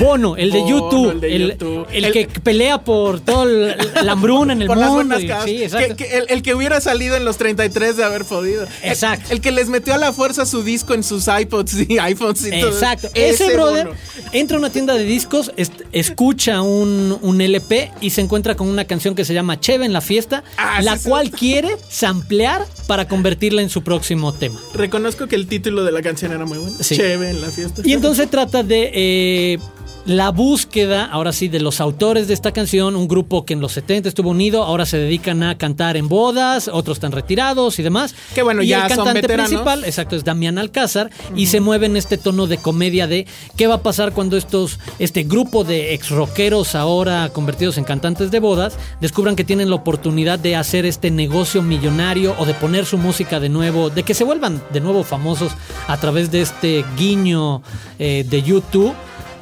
Bono, 0.00 0.36
el 0.36 0.50
de 0.50 0.58
Bono, 0.60 0.70
YouTube, 0.70 1.10
el 1.12 1.20
de 1.20 1.36
el, 1.36 1.50
YouTube. 1.52 1.86
el 1.92 2.04
El- 2.06 2.12
que 2.12 2.26
pelea 2.40 2.78
por 2.82 3.20
toda 3.20 3.44
el- 3.44 3.76
la 4.04 4.12
hambruna 4.12 4.52
en 4.52 4.62
el 4.62 4.66
Por 4.66 4.76
las 4.76 4.88
mundo. 4.88 5.04
buenas 5.04 5.22
y- 5.22 5.28
casas. 5.28 5.44
sí, 5.44 5.62
exacto. 5.62 5.96
Que- 5.96 6.04
que 6.06 6.18
el, 6.18 6.24
el 6.28 6.42
que 6.42 6.54
hubiera 6.54 6.80
salido 6.80 7.16
en 7.16 7.24
los 7.24 7.36
33 7.38 7.96
de 7.96 8.04
haber 8.04 8.24
podido. 8.24 8.66
Exacto. 8.82 9.28
El, 9.32 9.40
que 9.40 9.52
les 9.52 9.68
metió 9.68 9.94
a 9.94 9.98
la 9.98 10.12
fuerza 10.12 10.44
su 10.44 10.62
disco 10.64 10.92
en 10.92 11.04
sus 11.04 11.26
iPods 11.28 11.88
y 11.88 11.98
iPhones 12.00 12.44
y 12.46 12.50
todo. 12.60 12.70
Exacto. 12.70 13.08
Ese, 13.14 13.52
brother 13.54 13.86
Bono. 13.86 13.98
entra 14.32 14.56
a 14.56 14.60
una 14.60 14.70
tienda 14.70 14.94
de 14.94 15.04
discos, 15.04 15.52
escucha 15.92 16.62
un, 16.62 17.18
un 17.22 17.40
LP 17.40 17.90
y 18.00 18.10
se 18.10 18.20
encuentra 18.20 18.54
con 18.56 18.68
una 18.68 18.84
canción 18.84 19.14
que 19.14 19.24
se 19.24 19.34
llama 19.34 19.60
Cheve 19.60 19.84
en 19.86 19.92
la 19.92 20.00
fiesta, 20.00 20.44
Ah, 20.56 20.80
la 20.82 20.96
sí, 20.96 21.02
sí. 21.04 21.08
cual 21.08 21.30
quiere 21.30 21.76
samplear 21.88 22.64
para 22.86 23.08
convertirla 23.08 23.62
en 23.62 23.70
su 23.70 23.82
próximo 23.82 24.32
tema. 24.32 24.60
Reconozco 24.74 25.26
que 25.26 25.36
el 25.36 25.46
título 25.46 25.84
de 25.84 25.92
la 25.92 26.02
canción 26.02 26.32
era 26.32 26.44
muy 26.44 26.58
bueno. 26.58 26.76
Sí. 26.80 26.96
Chévere 26.96 27.30
en 27.30 27.40
la 27.40 27.50
fiesta. 27.50 27.82
Y 27.84 27.92
entonces 27.92 28.30
trata 28.30 28.62
de 28.62 28.90
eh, 28.94 29.58
la 30.06 30.30
búsqueda, 30.30 31.04
ahora 31.06 31.32
sí, 31.32 31.48
de 31.48 31.60
los 31.60 31.80
autores 31.80 32.28
de 32.28 32.34
esta 32.34 32.52
canción, 32.52 32.94
un 32.94 33.08
grupo 33.08 33.44
que 33.44 33.54
en 33.54 33.60
los 33.60 33.72
70 33.72 34.08
estuvo 34.08 34.30
unido, 34.30 34.62
ahora 34.62 34.86
se 34.86 34.98
dedican 34.98 35.42
a 35.42 35.58
cantar 35.58 35.96
en 35.96 36.08
bodas, 36.08 36.68
otros 36.68 36.98
están 36.98 37.12
retirados 37.12 37.78
y 37.78 37.82
demás. 37.82 38.14
Que 38.34 38.42
bueno, 38.42 38.62
y 38.62 38.68
ya 38.68 38.84
el 38.84 38.88
son 38.90 38.98
cantante 38.98 39.22
veteranos. 39.22 39.50
principal, 39.50 39.84
exacto, 39.84 40.14
es 40.14 40.24
Damián 40.24 40.58
Alcázar, 40.58 41.10
y 41.34 41.46
se 41.46 41.60
mueve 41.60 41.86
en 41.86 41.96
este 41.96 42.18
tono 42.18 42.46
de 42.46 42.58
comedia 42.58 43.06
de 43.08 43.26
qué 43.56 43.66
va 43.66 43.76
a 43.76 43.82
pasar 43.82 44.12
cuando 44.12 44.36
estos, 44.36 44.78
este 45.00 45.24
grupo 45.24 45.64
de 45.64 45.94
ex 45.94 46.10
rockeros 46.10 46.76
ahora 46.76 47.30
convertidos 47.32 47.76
en 47.76 47.84
cantantes 47.84 48.30
de 48.30 48.38
bodas, 48.38 48.78
descubran 49.00 49.34
que 49.34 49.44
tienen 49.44 49.70
la 49.70 49.76
oportunidad 49.76 50.38
de 50.38 50.54
hacer 50.54 50.86
este 50.86 51.10
negocio 51.10 51.62
millonario 51.62 52.36
o 52.38 52.46
de 52.46 52.54
poner 52.54 52.86
su 52.86 52.96
música 52.96 53.40
de 53.40 53.48
nuevo, 53.48 53.90
de 53.90 54.04
que 54.04 54.14
se 54.14 54.22
vuelvan 54.22 54.62
de 54.72 54.80
nuevo 54.80 55.02
famosos 55.02 55.52
a 55.88 55.96
través 55.96 56.30
de 56.30 56.42
este 56.42 56.84
guiño 56.96 57.62
eh, 57.98 58.24
de 58.28 58.42
YouTube. 58.42 58.94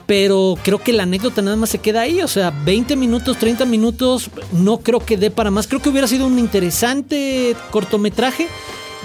Pero 0.06 0.56
creo 0.62 0.82
que 0.82 0.92
la 0.92 1.04
anécdota 1.04 1.40
nada 1.40 1.56
más 1.56 1.70
se 1.70 1.78
queda 1.78 2.02
ahí. 2.02 2.20
O 2.20 2.28
sea, 2.28 2.50
20 2.50 2.96
minutos, 2.96 3.38
30 3.38 3.64
minutos, 3.64 4.30
no 4.52 4.78
creo 4.78 5.00
que 5.00 5.16
dé 5.16 5.30
para 5.30 5.50
más. 5.50 5.66
Creo 5.66 5.80
que 5.80 5.88
hubiera 5.88 6.06
sido 6.06 6.26
un 6.26 6.38
interesante 6.38 7.56
cortometraje. 7.70 8.49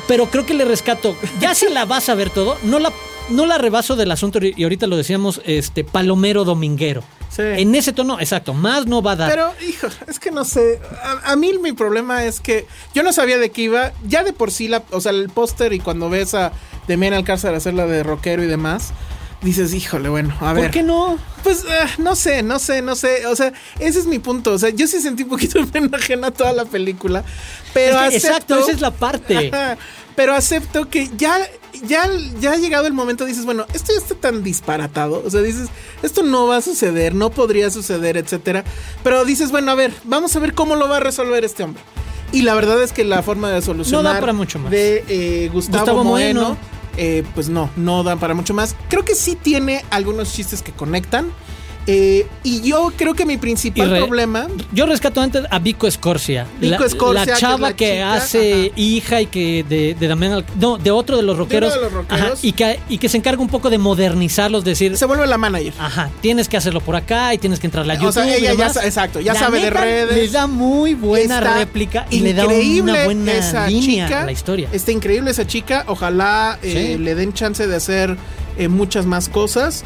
Pero 0.07 0.25
creo 0.25 0.45
que 0.45 0.53
le 0.53 0.65
rescato. 0.65 1.15
Ya 1.39 1.53
si 1.53 1.69
la 1.69 1.85
vas 1.85 2.09
a 2.09 2.15
ver 2.15 2.29
todo, 2.31 2.57
no 2.63 2.79
la, 2.79 2.91
no 3.29 3.45
la 3.45 3.57
rebaso 3.57 3.95
del 3.95 4.11
asunto. 4.11 4.39
Y 4.41 4.63
ahorita 4.63 4.87
lo 4.87 4.97
decíamos, 4.97 5.41
este, 5.45 5.83
palomero 5.83 6.43
dominguero. 6.45 7.03
Sí. 7.29 7.43
En 7.43 7.75
ese 7.75 7.93
tono, 7.93 8.19
exacto, 8.19 8.55
más 8.55 8.87
no 8.87 9.03
va 9.03 9.11
a 9.11 9.15
dar. 9.15 9.29
Pero, 9.29 9.53
hijo, 9.69 9.87
es 10.07 10.19
que 10.19 10.31
no 10.31 10.45
sé. 10.45 10.81
A, 11.03 11.33
a 11.33 11.35
mí 11.35 11.51
mi 11.61 11.73
problema 11.73 12.25
es 12.25 12.39
que 12.39 12.65
yo 12.95 13.03
no 13.03 13.13
sabía 13.13 13.37
de 13.37 13.51
qué 13.51 13.63
iba. 13.63 13.91
Ya 14.07 14.23
de 14.23 14.33
por 14.33 14.51
sí, 14.51 14.67
la, 14.67 14.83
o 14.91 14.99
sea, 14.99 15.11
el 15.11 15.29
póster 15.29 15.73
y 15.73 15.79
cuando 15.79 16.09
ves 16.09 16.33
a 16.33 16.51
Demian 16.87 17.13
Alcázar 17.13 17.53
hacer 17.53 17.75
la 17.75 17.85
de 17.85 18.01
rockero 18.01 18.43
y 18.43 18.47
demás, 18.47 18.93
dices, 19.41 19.73
híjole, 19.73 20.09
bueno, 20.09 20.35
a 20.41 20.53
ver. 20.53 20.65
¿Por 20.65 20.71
qué 20.71 20.83
no? 20.83 21.17
Pues 21.43 21.63
ah, 21.69 21.87
no 21.97 22.15
sé, 22.15 22.43
no 22.43 22.59
sé, 22.59 22.81
no 22.81 22.95
sé. 22.95 23.25
O 23.27 23.35
sea, 23.35 23.53
ese 23.79 23.99
es 23.99 24.05
mi 24.05 24.19
punto. 24.19 24.51
O 24.53 24.57
sea, 24.59 24.69
yo 24.69 24.87
sí 24.87 24.99
sentí 24.99 25.23
un 25.23 25.29
poquito 25.29 25.59
de 25.63 25.67
pena 25.67 25.97
ajena 25.97 26.31
toda 26.31 26.51
la 26.53 26.65
película. 26.65 27.23
Pero 27.73 27.99
Es 28.03 28.09
que, 28.09 28.15
exacto, 28.17 28.55
acepto- 28.55 28.63
esa 28.63 28.71
es 28.71 28.81
la 28.81 28.91
parte. 28.91 29.49
Ajá, 29.53 29.77
pero 30.15 30.33
acepto 30.33 30.89
que 30.89 31.09
ya, 31.15 31.39
ya, 31.87 32.09
ya 32.41 32.51
ha 32.51 32.57
llegado 32.57 32.87
el 32.87 32.93
momento, 32.93 33.23
dices, 33.25 33.45
bueno, 33.45 33.65
esto 33.73 33.93
ya 33.93 33.99
está 33.99 34.15
tan 34.15 34.43
disparatado. 34.43 35.23
O 35.25 35.29
sea, 35.29 35.39
dices, 35.41 35.69
esto 36.03 36.23
no 36.23 36.45
va 36.47 36.57
a 36.57 36.61
suceder, 36.61 37.15
no 37.15 37.29
podría 37.29 37.69
suceder, 37.69 38.17
etcétera. 38.17 38.65
Pero 39.01 39.23
dices, 39.23 39.49
bueno, 39.51 39.71
a 39.71 39.75
ver, 39.75 39.93
vamos 40.03 40.35
a 40.35 40.39
ver 40.39 40.53
cómo 40.53 40.75
lo 40.75 40.89
va 40.89 40.97
a 40.97 40.99
resolver 40.99 41.45
este 41.45 41.63
hombre. 41.63 41.81
Y 42.33 42.41
la 42.41 42.53
verdad 42.53 42.83
es 42.83 42.91
que 42.91 43.05
la 43.05 43.23
forma 43.23 43.49
de 43.49 43.61
solucionar 43.61 44.03
No 44.03 44.13
da 44.13 44.19
para 44.19 44.33
mucho 44.33 44.59
más. 44.59 44.69
de 44.71 45.03
eh, 45.07 45.49
Gustavo, 45.53 45.79
Gustavo 45.79 46.03
Moeno. 46.03 46.57
Eh, 47.01 47.23
pues 47.33 47.47
no, 47.47 47.69
no 47.77 48.03
dan 48.03 48.19
para 48.19 48.33
mucho 48.33 48.53
más. 48.53 48.75
Creo 48.89 49.05
que 49.05 49.15
sí 49.15 49.35
tiene 49.35 49.85
algunos 49.89 50.33
chistes 50.33 50.61
que 50.61 50.73
conectan. 50.73 51.31
Eh, 51.91 52.27
y 52.43 52.61
yo 52.61 52.91
creo 52.95 53.15
que 53.15 53.25
mi 53.25 53.37
principal 53.37 53.89
re- 53.89 53.97
problema 53.99 54.47
Yo 54.71 54.85
rescato 54.85 55.21
antes 55.21 55.43
a 55.49 55.57
Vico 55.57 55.87
Escorcia. 55.87 56.45
Vico 56.61 57.13
la, 57.13 57.25
la 57.25 57.25
que 57.25 57.39
chava 57.39 57.57
la 57.69 57.75
que, 57.75 58.03
hace 58.03 58.65
ajá. 58.67 58.73
hija 58.75 59.21
y 59.21 59.25
que 59.25 59.65
de, 59.67 59.95
de 59.99 60.07
Damián 60.07 60.45
No, 60.59 60.77
de 60.77 60.91
otro 60.91 61.17
de 61.17 61.23
los 61.23 61.35
rockeros. 61.37 61.73
de 61.73 61.81
los 61.81 61.91
rockeros. 61.91 62.23
ajá, 62.25 62.33
y, 62.43 62.51
que, 62.51 62.79
y 62.89 62.97
que 62.99 63.09
se 63.09 63.17
encarga 63.17 63.41
un 63.41 63.49
poco 63.49 63.69
de 63.71 63.79
modernizarlos, 63.79 64.63
decir. 64.63 64.95
se 64.97 65.05
vuelve 65.05 65.25
la 65.25 65.37
manager. 65.39 65.73
Ajá, 65.79 66.11
tienes 66.21 66.47
que 66.47 66.57
hacerlo 66.57 66.79
por 66.81 66.95
acá 66.95 67.33
y 67.33 67.39
tienes 67.39 67.59
que 67.59 67.65
entrarle 67.67 67.93
a 67.93 67.95
O 67.95 67.99
YouTube. 68.01 68.13
sea, 68.23 68.37
y 68.37 68.45
ella 68.45 68.53
ya 68.53 68.67
exacto, 68.85 69.19
ya 69.19 69.33
La 69.33 69.39
sabe 69.39 69.59
de 69.61 69.69
redes. 69.71 70.15
Le 70.15 70.27
da 70.29 70.45
muy 70.45 70.93
buena 70.93 71.39
Está 71.39 71.55
réplica 71.55 72.05
y 72.11 72.19
le 72.19 72.33
da 72.35 72.45
una 72.47 73.03
buena 73.05 73.31
esa 73.33 73.67
línea 73.67 74.05
chica, 74.07 74.21
a 74.21 74.25
la 74.25 74.31
historia. 74.31 74.69
Está 74.71 74.91
increíble 74.91 75.31
esa 75.31 75.47
chica. 75.47 75.85
Ojalá 75.87 76.59
eh, 76.61 76.93
Sí. 76.97 77.03
le 77.03 77.15
den 77.15 77.33
chance 77.33 77.65
de 77.65 77.75
hacer 77.75 78.15
eh, 78.57 78.67
muchas 78.67 79.05
más 79.07 79.27
cosas. 79.27 79.83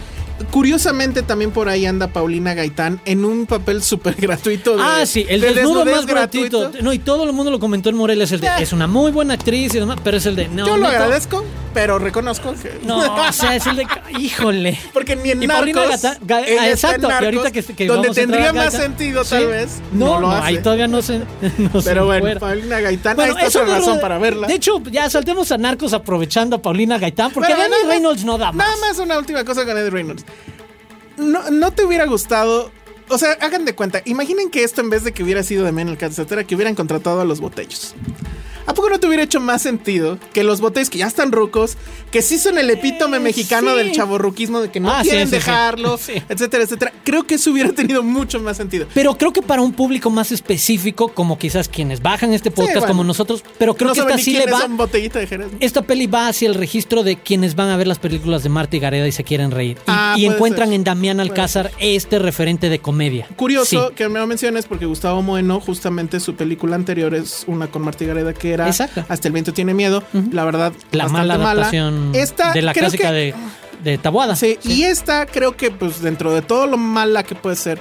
Curiosamente 0.52 1.22
también 1.24 1.52
por 1.52 1.70
ahí 1.70 1.86
anda 1.86 2.08
Paulina 2.08 2.54
Gaitán 2.54 3.00
en 3.06 3.24
un 3.26 3.46
papel 3.46 3.82
súper 3.84 4.16
gratuito. 4.16 4.76
de- 4.78 4.84
Ah, 4.84 5.06
sí, 5.06 5.26
el 5.30 5.42
de 5.42 5.54
desnudo 5.54 5.86
más 5.86 6.06
gratuito. 6.06 6.72
No, 6.82 6.92
y 6.94 7.00
todo 7.00 7.24
el 7.24 7.34
mundo 7.34 7.52
lo 7.52 7.60
comentó 7.60 7.90
en 7.90 7.96
Morelia. 7.96 8.24
Es 8.26 8.32
el 8.32 8.42
de, 8.42 8.48
Eh. 8.48 8.52
es 8.60 8.74
una 8.74 8.88
muy 8.88 9.12
buena 9.12 9.34
actriz 9.36 9.74
y 9.76 9.80
demás, 9.80 9.98
pero 10.04 10.18
es 10.18 10.26
el 10.26 10.36
de. 10.36 10.48
No, 10.50 10.66
Yo 10.68 10.78
lo 10.78 10.88
agradezco, 10.88 11.44
pero 11.74 11.98
reconozco 12.00 12.54
que... 12.62 12.80
No, 12.86 12.98
o 13.00 13.32
sea, 13.34 13.56
es 13.56 13.66
el 13.68 13.78
de. 13.78 13.88
Híjole. 14.20 14.78
Porque 14.94 15.16
ni 15.16 15.32
en 15.32 15.44
Y 15.44 15.48
Narcos, 15.48 15.74
Paulina 15.74 16.18
Ga- 16.28 16.46
ah, 16.60 16.70
exacto, 16.70 17.08
Narcos, 17.08 17.26
ahorita 17.26 17.52
que- 17.52 17.64
que 17.76 17.88
donde 17.88 18.02
vamos 18.10 18.16
tendría 18.16 18.50
a 18.50 18.54
más 18.54 18.74
sentido 18.74 19.24
Sí. 19.24 19.30
tal 19.32 19.48
vez, 19.48 19.82
No, 19.92 20.06
no, 20.06 20.20
lo 20.22 20.28
no, 20.28 20.32
hace. 20.34 20.48
ahí 20.48 20.58
todavía 20.60 20.88
no 20.88 21.02
se. 21.02 21.20
no 21.58 21.82
se 21.82 21.90
Pero 21.90 22.06
bueno. 22.06 22.40
Paulina 22.40 22.80
Gaitán, 22.80 23.16
Bueno, 23.16 23.36
ahí 23.38 23.46
está 23.48 23.62
otra 23.64 23.78
razón 23.78 24.00
para 24.02 24.18
verla. 24.18 24.48
De 24.48 24.56
hecho, 24.56 24.82
ya 24.92 25.10
saltemos 25.10 25.52
a 25.52 25.58
Narcos 25.58 25.94
aprovechando 25.94 26.58
a 26.58 26.62
Paulina 26.62 26.98
Gaitán, 26.98 27.32
porque 27.32 27.54
Bueno, 27.54 27.76
Reynolds 27.88 28.24
no 28.26 28.38
da 28.38 28.52
más. 28.52 28.68
Nada 28.68 28.78
más 28.88 29.00
una 29.00 29.18
última 29.18 29.44
cosa 29.44 29.66
con 29.66 29.78
Eddie 29.78 29.90
Reynolds. 29.90 30.23
No, 31.18 31.50
no 31.52 31.72
te 31.72 31.84
hubiera 31.84 32.06
gustado. 32.06 32.72
O 33.10 33.18
sea, 33.18 33.34
hagan 33.42 33.66
de 33.66 33.76
cuenta. 33.76 34.02
Imaginen 34.06 34.50
que 34.50 34.64
esto 34.64 34.82
en 34.82 34.90
vez 34.90 35.04
de 35.04 35.12
que 35.12 35.24
hubiera 35.24 35.44
sido 35.44 35.66
de 35.66 35.72
Men 35.72 35.90
el 35.90 35.98
etcétera, 36.00 36.44
que 36.44 36.56
hubieran 36.56 36.76
contratado 36.76 37.22
a 37.22 37.26
los 37.26 37.42
botellos. 37.42 37.96
¿A 38.66 38.74
poco 38.74 38.90
no 38.90 39.00
te 39.00 39.08
hubiera 39.08 39.24
hecho 39.24 39.42
más 39.42 39.62
sentido 39.62 40.18
que 40.34 40.44
los 40.44 40.62
botellos 40.62 40.90
que 40.90 41.00
ya 41.00 41.08
están 41.08 41.32
rucos, 41.32 41.78
que 42.14 42.22
sí 42.22 42.38
son 42.38 42.58
el 42.60 42.70
epítome 42.70 43.18
Eh, 43.18 43.20
mexicano 43.20 43.72
sí. 43.72 43.78
del 43.78 43.92
chavorruquismo, 43.92 44.62
de 44.62 44.70
que 44.72 44.80
no 44.80 44.90
Ah, 44.92 45.02
quieren 45.02 45.28
sí, 45.28 45.32
sí. 45.32 45.36
dejarlo, 45.36 45.98
Sí. 46.02 46.14
etcétera, 46.30 46.64
etcétera? 46.64 46.94
Creo 47.04 47.24
que 47.24 47.36
eso 47.36 47.52
hubiera 47.52 47.72
tenido 47.74 48.04
mucho 48.04 48.40
más 48.40 48.56
sentido. 48.58 48.86
Pero 48.94 49.18
creo 49.18 49.34
que 49.34 49.42
para 49.42 49.62
un 49.64 49.74
público 49.74 50.10
más 50.12 50.32
específico, 50.32 51.10
como 51.10 51.38
quizás 51.40 51.68
quienes 51.68 52.02
bajan 52.04 52.32
este 52.32 52.52
podcast 52.52 52.74
bueno. 52.80 52.88
como 52.88 53.04
nosotros, 53.04 53.44
pero 53.58 53.74
creo 53.74 53.90
no 53.90 53.94
que 53.96 54.00
esta 54.02 54.18
sí 54.20 54.34
le 54.38 54.46
va. 54.46 54.60
son 54.62 54.78
botellita 54.78 55.18
de 55.20 55.26
Jerez. 55.28 55.48
Esta 55.60 55.82
peli 55.82 56.06
va 56.08 56.28
hacia 56.28 56.48
el 56.48 56.54
registro 56.56 57.02
de 57.04 57.16
quienes 57.18 57.56
van 57.56 57.70
a 57.70 57.78
ver 57.78 57.88
las 57.88 57.98
películas 57.98 58.44
de 58.44 58.50
Marta 58.50 58.76
y 58.76 58.80
Gareda 58.80 59.08
y 59.08 59.12
se 59.12 59.24
quieren 59.24 59.50
reír. 59.50 59.78
Y, 59.80 59.82
Ah, 59.88 60.16
y 60.18 60.26
encuentran 60.28 60.68
ser. 60.70 60.76
en 60.76 60.84
Damián 60.84 61.20
Alcázar 61.20 61.72
este 61.80 62.20
referente 62.20 62.70
de 62.70 62.78
comedia. 62.78 63.28
Curioso 63.36 63.88
Sí. 63.90 63.94
que 63.96 64.08
me 64.08 64.20
lo 64.20 64.28
menciones 64.28 64.66
porque 64.68 64.86
Gustavo 64.86 65.24
Moeno, 65.24 65.60
justamente 65.60 66.20
su 66.20 66.36
película 66.36 66.76
anterior 66.76 67.16
es 67.16 67.44
una 67.48 67.68
con 67.72 67.82
Martí 67.82 68.06
Gareda 68.06 68.34
que 68.34 68.52
era 68.54 68.68
Exacto. 68.68 69.04
Hasta 69.10 69.28
el 69.28 69.34
viento 69.34 69.52
tiene 69.52 69.74
miedo. 69.74 70.04
La 70.32 70.46
verdad, 70.46 70.74
La 70.92 71.08
mala 71.08 71.34
adaptación 71.36 72.03
Esta, 72.14 72.52
de 72.54 72.62
la 72.62 72.74
creo 72.74 72.84
clásica 72.84 73.10
que- 73.10 73.14
de, 73.14 73.36
de 73.84 73.98
Tabuada. 73.98 74.36
Sí, 74.36 74.58
y 74.64 74.84
esta 74.84 75.26
creo 75.26 75.56
que, 75.58 75.72
pues, 75.72 76.02
dentro 76.02 76.34
de 76.34 76.42
todo 76.42 76.68
lo 76.68 76.78
mala 76.78 77.24
que 77.24 77.36
puede 77.36 77.56
ser, 77.56 77.80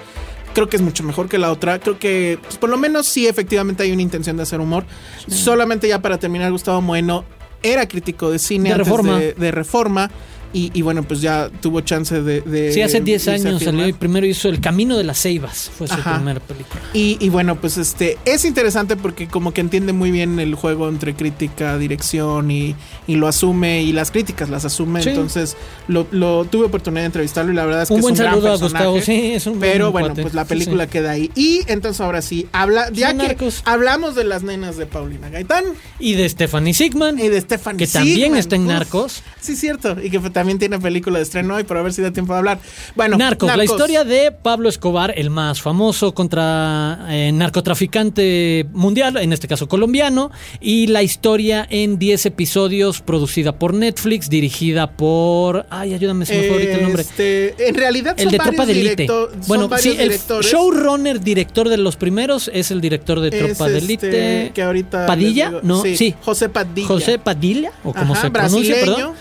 creo 0.55 0.69
que 0.69 0.77
es 0.77 0.83
mucho 0.83 1.03
mejor 1.05 1.29
que 1.29 1.39
la 1.39 1.51
otra. 1.51 1.79
Creo 1.79 1.99
que, 1.99 2.39
pues, 2.43 2.57
por 2.59 2.71
lo 2.71 2.77
menos 2.77 3.07
sí, 3.07 3.27
efectivamente 3.27 3.83
hay 3.83 3.93
una 3.93 4.03
intención 4.03 4.37
de 4.37 4.43
hacer 4.45 4.61
humor. 4.61 4.85
Solamente 5.29 5.89
ya 5.89 6.01
para 6.01 6.19
terminar, 6.19 6.51
Gustavo 6.53 6.81
Moeno 6.81 7.25
era 7.63 7.87
crítico 7.87 8.31
de 8.31 8.39
cine 8.39 8.71
De 8.71 8.75
antes 8.75 8.87
Reforma. 8.89 9.19
de, 9.19 9.33
de 9.35 9.51
Reforma. 9.53 10.11
Y, 10.53 10.71
y 10.75 10.83
bueno, 10.83 11.03
pues 11.03 11.21
ya 11.21 11.49
tuvo 11.61 11.81
chance 11.81 12.21
de. 12.23 12.43
de 12.43 12.73
Sí, 12.73 12.83
hace 12.83 13.01
10 13.01 13.21
irse 13.23 13.31
a 13.31 13.35
años 13.35 13.63
salió 13.63 13.89
y 13.89 13.93
primero 13.93 14.27
hizo 14.27 14.49
El 14.49 14.61
Camino 14.61 14.99
de 14.99 15.05
las 15.05 15.21
Ceibas. 15.23 15.71
Fue 15.77 15.89
su 15.89 15.95
Ajá. 15.95 16.17
primera 16.17 16.41
película. 16.41 16.81
Y, 16.93 17.17
y 17.21 17.29
bueno, 17.31 17.61
pues 17.61 17.79
este 17.79 18.19
es 18.25 18.45
interesante 18.45 18.97
porque 18.97 19.29
como 19.29 19.53
que 19.55 19.61
entiende 19.63 19.93
muy 19.93 20.11
bien 20.11 20.39
el 20.41 20.55
juego 20.55 20.89
entre 20.89 21.15
crítica, 21.15 21.79
dirección 21.79 22.51
y, 22.51 22.75
y 23.07 23.17
lo 23.17 23.29
asume 23.29 23.83
y 23.83 23.93
las 23.93 24.11
críticas 24.11 24.51
las 24.51 24.65
asume. 24.65 25.03
Sí. 25.03 25.09
Entonces 25.11 25.57
lo, 25.89 26.07
lo- 26.11 26.45
tuve 26.45 26.67
oportunidad 26.67 27.03
de 27.03 27.07
entrevistarlo 27.07 27.53
y 27.53 27.55
la 27.55 27.65
verdad 27.65 27.83
es 27.83 27.89
que 27.89 27.95
buen 28.01 28.05
es 28.15 28.21
un 28.21 28.25
gran 28.27 28.35
saludo 28.35 28.49
a 28.49 28.59
personaje. 28.59 28.87
Gustavo. 28.87 29.01
Sí, 29.07 29.33
es 29.33 29.47
un 29.47 29.59
buen 29.59 29.73
Pero 29.73 29.91
bueno, 29.93 30.09
cuate. 30.09 30.23
pues 30.23 30.35
la 30.35 30.45
película 30.45 30.85
sí. 30.85 30.91
queda 30.91 31.11
ahí. 31.13 31.31
Y 31.35 31.61
entonces 31.67 32.01
ahora 32.01 32.21
sí, 32.21 32.47
habla, 32.53 32.91
ya 32.93 33.17
que 33.17 33.37
hablamos 33.65 34.15
de 34.15 34.25
las 34.25 34.43
nenas 34.43 34.77
de 34.77 34.85
Paulina 34.87 35.31
Gaitán 35.31 35.65
Y 35.99 36.13
de 36.15 36.29
Stephanie 36.29 36.75
Sigman. 36.75 37.19
y 37.19 37.29
de 37.29 37.41
Stephanie 37.41 37.79
Que 37.79 37.87
también 37.91 38.37
está 38.37 38.57
en 38.57 38.63
Uf, 38.63 38.69
Narcos. 38.69 39.23
Sí, 39.41 39.57
cierto. 39.57 39.97
Y 40.03 40.11
que 40.11 40.19
también 40.19 40.42
tiene 40.59 40.79
película 40.79 41.19
de 41.19 41.23
estreno 41.25 41.55
hoy, 41.55 41.65
pero 41.65 41.81
a 41.81 41.83
ver 41.83 41.93
si 41.93 42.03
da 42.03 42.11
tiempo 42.13 42.33
de 42.33 42.39
hablar. 42.41 42.59
Bueno, 42.95 43.17
Narcos, 43.17 43.55
la 43.57 43.65
historia 43.65 44.05
de 44.05 44.33
Pablo 44.33 44.69
Escobar, 44.69 45.15
el 45.17 45.31
más 45.31 45.61
famoso 45.63 46.15
contra 46.15 47.07
eh, 47.09 47.31
narcotraficante 47.33 48.67
mundial, 48.73 49.17
en 49.17 49.33
este 49.33 49.49
caso 49.49 49.69
colombiano, 49.69 50.31
y 50.61 50.87
la 50.89 51.03
historia 51.03 51.67
en 51.71 51.99
10 51.99 52.27
episodios 52.27 53.01
producida 53.01 53.53
por 53.59 53.75
Netflix, 53.75 54.29
dirigida 54.31 54.91
por... 54.93 55.67
Ay, 55.71 55.95
ayúdame, 55.95 56.27
se 56.27 56.37
me 56.37 56.43
fue 56.45 56.53
ahorita 56.53 56.73
el 56.77 56.83
nombre. 56.83 57.03
Este, 57.03 57.69
en 57.69 57.75
realidad 57.75 58.15
El 58.17 58.25
son 58.25 58.33
de 58.33 58.39
Tropa 58.39 58.67
de 58.67 58.73
Elite. 58.73 59.07
Bueno, 59.47 59.69
sí, 59.79 59.97
el 59.99 60.13
showrunner, 60.43 61.21
director 61.21 61.69
de 61.69 61.77
los 61.77 61.97
primeros, 61.97 62.51
es 62.53 62.71
el 62.71 62.81
director 62.81 63.21
de 63.21 63.31
Tropa 63.31 63.69
de 63.69 63.79
este, 63.79 63.85
Elite. 63.85 64.53
que 64.55 64.63
ahorita 64.63 65.07
¿Padilla? 65.07 65.49
digo- 65.49 65.61
No, 65.63 65.83
sí. 65.83 66.15
José 66.23 66.49
Padilla. 66.49 66.87
José 66.89 67.19
Padilla, 67.19 67.73
o 67.85 67.93
como 67.93 68.15
Ajá, 68.15 68.23
se 68.23 68.31
pronuncia, 68.31 68.75
brasileño. 68.77 68.97
perdón. 68.97 69.15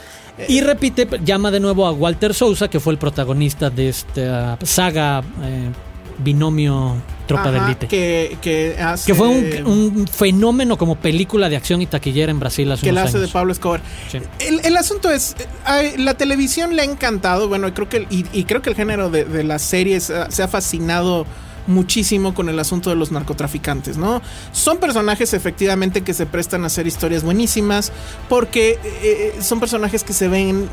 Y 0.47 0.61
repite, 0.61 1.07
llama 1.23 1.51
de 1.51 1.59
nuevo 1.59 1.85
a 1.85 1.91
Walter 1.91 2.33
Sousa, 2.33 2.69
que 2.69 2.79
fue 2.79 2.93
el 2.93 2.99
protagonista 2.99 3.69
de 3.69 3.89
esta 3.89 4.57
saga 4.63 5.21
eh, 5.43 5.69
binomio 6.19 6.95
Tropa 7.27 7.43
Ajá, 7.43 7.51
de 7.51 7.57
Elite. 7.59 7.87
Que, 7.87 8.37
Que, 8.41 9.15
fue 9.15 9.27
un, 9.27 9.65
un 9.65 10.07
fenómeno 10.07 10.77
como 10.77 10.95
película 10.95 11.49
de 11.49 11.55
acción 11.55 11.81
y 11.81 11.85
taquillera 11.85 12.31
en 12.31 12.39
Brasil 12.39 12.71
hace 12.71 12.85
que 12.85 12.91
la 12.91 13.03
hace 13.03 13.19
de. 13.19 13.27
Pablo 13.27 13.51
Escobar. 13.51 13.81
Sí. 14.09 14.19
El, 14.39 14.65
el 14.65 14.77
asunto 14.77 15.09
es, 15.09 15.35
eh, 15.69 15.93
la 15.97 16.15
televisión 16.15 16.75
le 16.75 16.81
ha 16.81 16.85
encantado, 16.85 17.47
bueno, 17.47 17.73
creo 17.73 17.87
que 17.87 18.07
y, 18.09 18.25
y 18.33 18.43
creo 18.45 18.61
que 18.61 18.69
el 18.69 18.75
género 18.75 19.09
de, 19.09 19.25
de 19.25 19.43
las 19.43 19.61
series 19.61 20.09
ah, 20.09 20.27
se 20.29 20.43
ha 20.43 20.47
fascinado 20.47 21.25
muchísimo 21.67 22.33
con 22.33 22.49
el 22.49 22.59
asunto 22.59 22.89
de 22.89 22.95
los 22.95 23.11
narcotraficantes, 23.11 23.97
¿no? 23.97 24.21
Son 24.51 24.77
personajes 24.77 25.33
efectivamente 25.33 26.01
que 26.01 26.13
se 26.13 26.25
prestan 26.25 26.63
a 26.63 26.67
hacer 26.67 26.87
historias 26.87 27.23
buenísimas 27.23 27.91
porque 28.29 28.79
eh, 28.83 29.35
son 29.41 29.59
personajes 29.59 30.03
que 30.03 30.13
se 30.13 30.27
ven, 30.27 30.67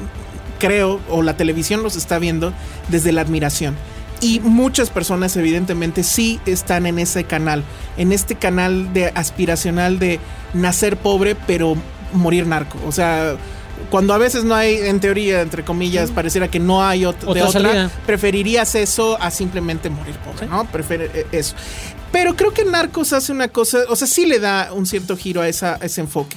creo, 0.58 1.00
o 1.08 1.22
la 1.22 1.36
televisión 1.36 1.82
los 1.82 1.96
está 1.96 2.18
viendo 2.18 2.52
desde 2.88 3.12
la 3.12 3.22
admiración. 3.22 3.76
Y 4.20 4.40
muchas 4.40 4.90
personas 4.90 5.36
evidentemente 5.36 6.02
sí 6.02 6.40
están 6.44 6.86
en 6.86 6.98
ese 6.98 7.24
canal, 7.24 7.62
en 7.96 8.12
este 8.12 8.34
canal 8.34 8.92
de 8.92 9.12
aspiracional 9.14 10.00
de 10.00 10.18
nacer 10.54 10.96
pobre 10.96 11.36
pero 11.46 11.76
morir 12.12 12.46
narco. 12.46 12.78
O 12.86 12.92
sea, 12.92 13.36
cuando 13.90 14.12
a 14.14 14.18
veces 14.18 14.44
no 14.44 14.54
hay, 14.54 14.76
en 14.76 15.00
teoría, 15.00 15.40
entre 15.40 15.64
comillas, 15.64 16.10
pareciera 16.10 16.48
que 16.48 16.58
no 16.60 16.84
hay 16.86 17.02
ot- 17.02 17.18
de 17.20 17.26
Otra 17.26 17.46
otra, 17.48 17.50
salida. 17.62 17.90
preferirías 18.06 18.74
eso 18.74 19.20
a 19.20 19.30
simplemente 19.30 19.90
morir 19.90 20.16
pobre, 20.18 20.46
¿no? 20.46 20.64
Prefiere 20.66 21.10
eh, 21.14 21.26
eso. 21.32 21.54
Pero 22.12 22.36
creo 22.36 22.52
que 22.52 22.64
Narcos 22.64 23.12
hace 23.12 23.32
una 23.32 23.48
cosa, 23.48 23.80
o 23.88 23.96
sea, 23.96 24.06
sí 24.06 24.26
le 24.26 24.40
da 24.40 24.72
un 24.72 24.86
cierto 24.86 25.16
giro 25.16 25.40
a, 25.40 25.48
esa, 25.48 25.74
a 25.74 25.84
ese 25.84 26.00
enfoque. 26.00 26.36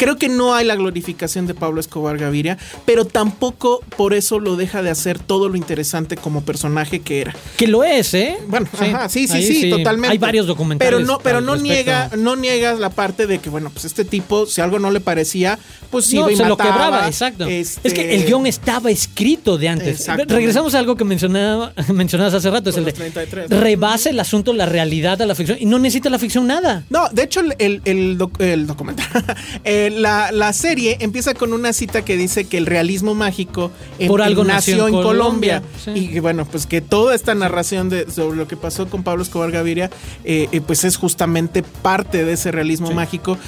Creo 0.00 0.16
que 0.16 0.30
no 0.30 0.54
hay 0.54 0.64
la 0.64 0.76
glorificación 0.76 1.46
de 1.46 1.52
Pablo 1.52 1.78
Escobar 1.78 2.16
Gaviria, 2.16 2.56
pero 2.86 3.04
tampoco 3.04 3.84
por 3.98 4.14
eso 4.14 4.40
lo 4.40 4.56
deja 4.56 4.82
de 4.82 4.88
hacer 4.88 5.18
todo 5.18 5.50
lo 5.50 5.56
interesante 5.56 6.16
como 6.16 6.42
personaje 6.42 7.00
que 7.00 7.20
era. 7.20 7.36
Que 7.58 7.66
lo 7.66 7.84
es, 7.84 8.14
¿eh? 8.14 8.38
Bueno, 8.48 8.66
ajá, 8.72 9.10
sí, 9.10 9.28
sí, 9.28 9.42
sí, 9.42 9.68
totalmente. 9.68 10.12
Hay 10.12 10.16
varios 10.16 10.46
documentales. 10.46 10.90
Pero 10.90 11.04
no, 11.04 11.18
pero 11.18 11.42
no 11.42 11.52
respecto. 11.52 11.74
niega, 11.74 12.10
no 12.16 12.34
niegas 12.34 12.78
la 12.78 12.88
parte 12.88 13.26
de 13.26 13.40
que, 13.40 13.50
bueno, 13.50 13.68
pues 13.68 13.84
este 13.84 14.06
tipo, 14.06 14.46
si 14.46 14.62
algo 14.62 14.78
no 14.78 14.90
le 14.90 15.00
parecía, 15.00 15.58
pues 15.90 16.10
No, 16.14 16.20
iba 16.20 16.32
y 16.32 16.36
se 16.36 16.46
lo 16.46 16.56
quebraba, 16.56 17.06
exacto. 17.06 17.46
este, 17.46 17.86
Es 17.86 17.92
que 17.92 18.14
el 18.14 18.24
guion 18.24 18.46
estaba 18.46 18.90
escrito 18.90 19.58
de 19.58 19.68
antes. 19.68 20.06
Regresamos 20.28 20.74
a 20.74 20.78
algo 20.78 20.96
que 20.96 21.04
mencionaba, 21.04 21.74
mencionabas 21.92 22.32
hace 22.32 22.50
rato, 22.50 22.70
es 22.70 22.76
el 22.78 22.86
de 22.86 22.92
33. 22.92 23.50
rebasa 23.50 24.08
el 24.08 24.18
asunto, 24.18 24.54
la 24.54 24.64
realidad 24.64 25.09
a 25.18 25.26
la 25.26 25.34
ficción 25.34 25.56
y 25.60 25.66
no 25.66 25.78
necesita 25.78 26.10
la 26.10 26.18
ficción 26.18 26.46
nada. 26.46 26.84
No, 26.90 27.08
de 27.10 27.22
hecho, 27.24 27.40
el, 27.40 27.54
el, 27.58 27.82
el 27.84 28.18
doc- 28.18 28.40
el 28.40 28.66
documental, 28.66 29.06
eh, 29.64 29.90
la, 29.92 30.30
la 30.32 30.52
serie 30.52 30.96
empieza 31.00 31.34
con 31.34 31.52
una 31.52 31.72
cita 31.72 32.04
que 32.04 32.16
dice 32.16 32.44
que 32.44 32.58
el 32.58 32.66
realismo 32.66 33.14
mágico 33.14 33.70
Por 34.06 34.22
algo 34.22 34.44
nació, 34.44 34.76
nació 34.76 34.88
en 34.88 34.94
Colombia. 34.94 35.60
Colombia, 35.60 35.62
sí. 35.84 36.04
Y 36.04 36.08
que, 36.08 36.20
bueno, 36.20 36.44
pues 36.44 36.66
que 36.66 36.80
toda 36.80 37.14
esta 37.14 37.34
narración 37.34 37.88
de, 37.88 38.10
sobre 38.10 38.36
lo 38.36 38.46
que 38.48 38.56
pasó 38.56 38.88
con 38.88 39.02
Pablo 39.02 39.22
Escobar 39.22 39.50
Gaviria, 39.50 39.90
eh, 40.24 40.48
eh, 40.52 40.60
pues 40.60 40.84
es 40.84 40.96
justamente 40.96 41.62
parte 41.62 42.24
de 42.24 42.32
ese 42.34 42.50
realismo 42.52 42.90
mágico. 42.92 43.38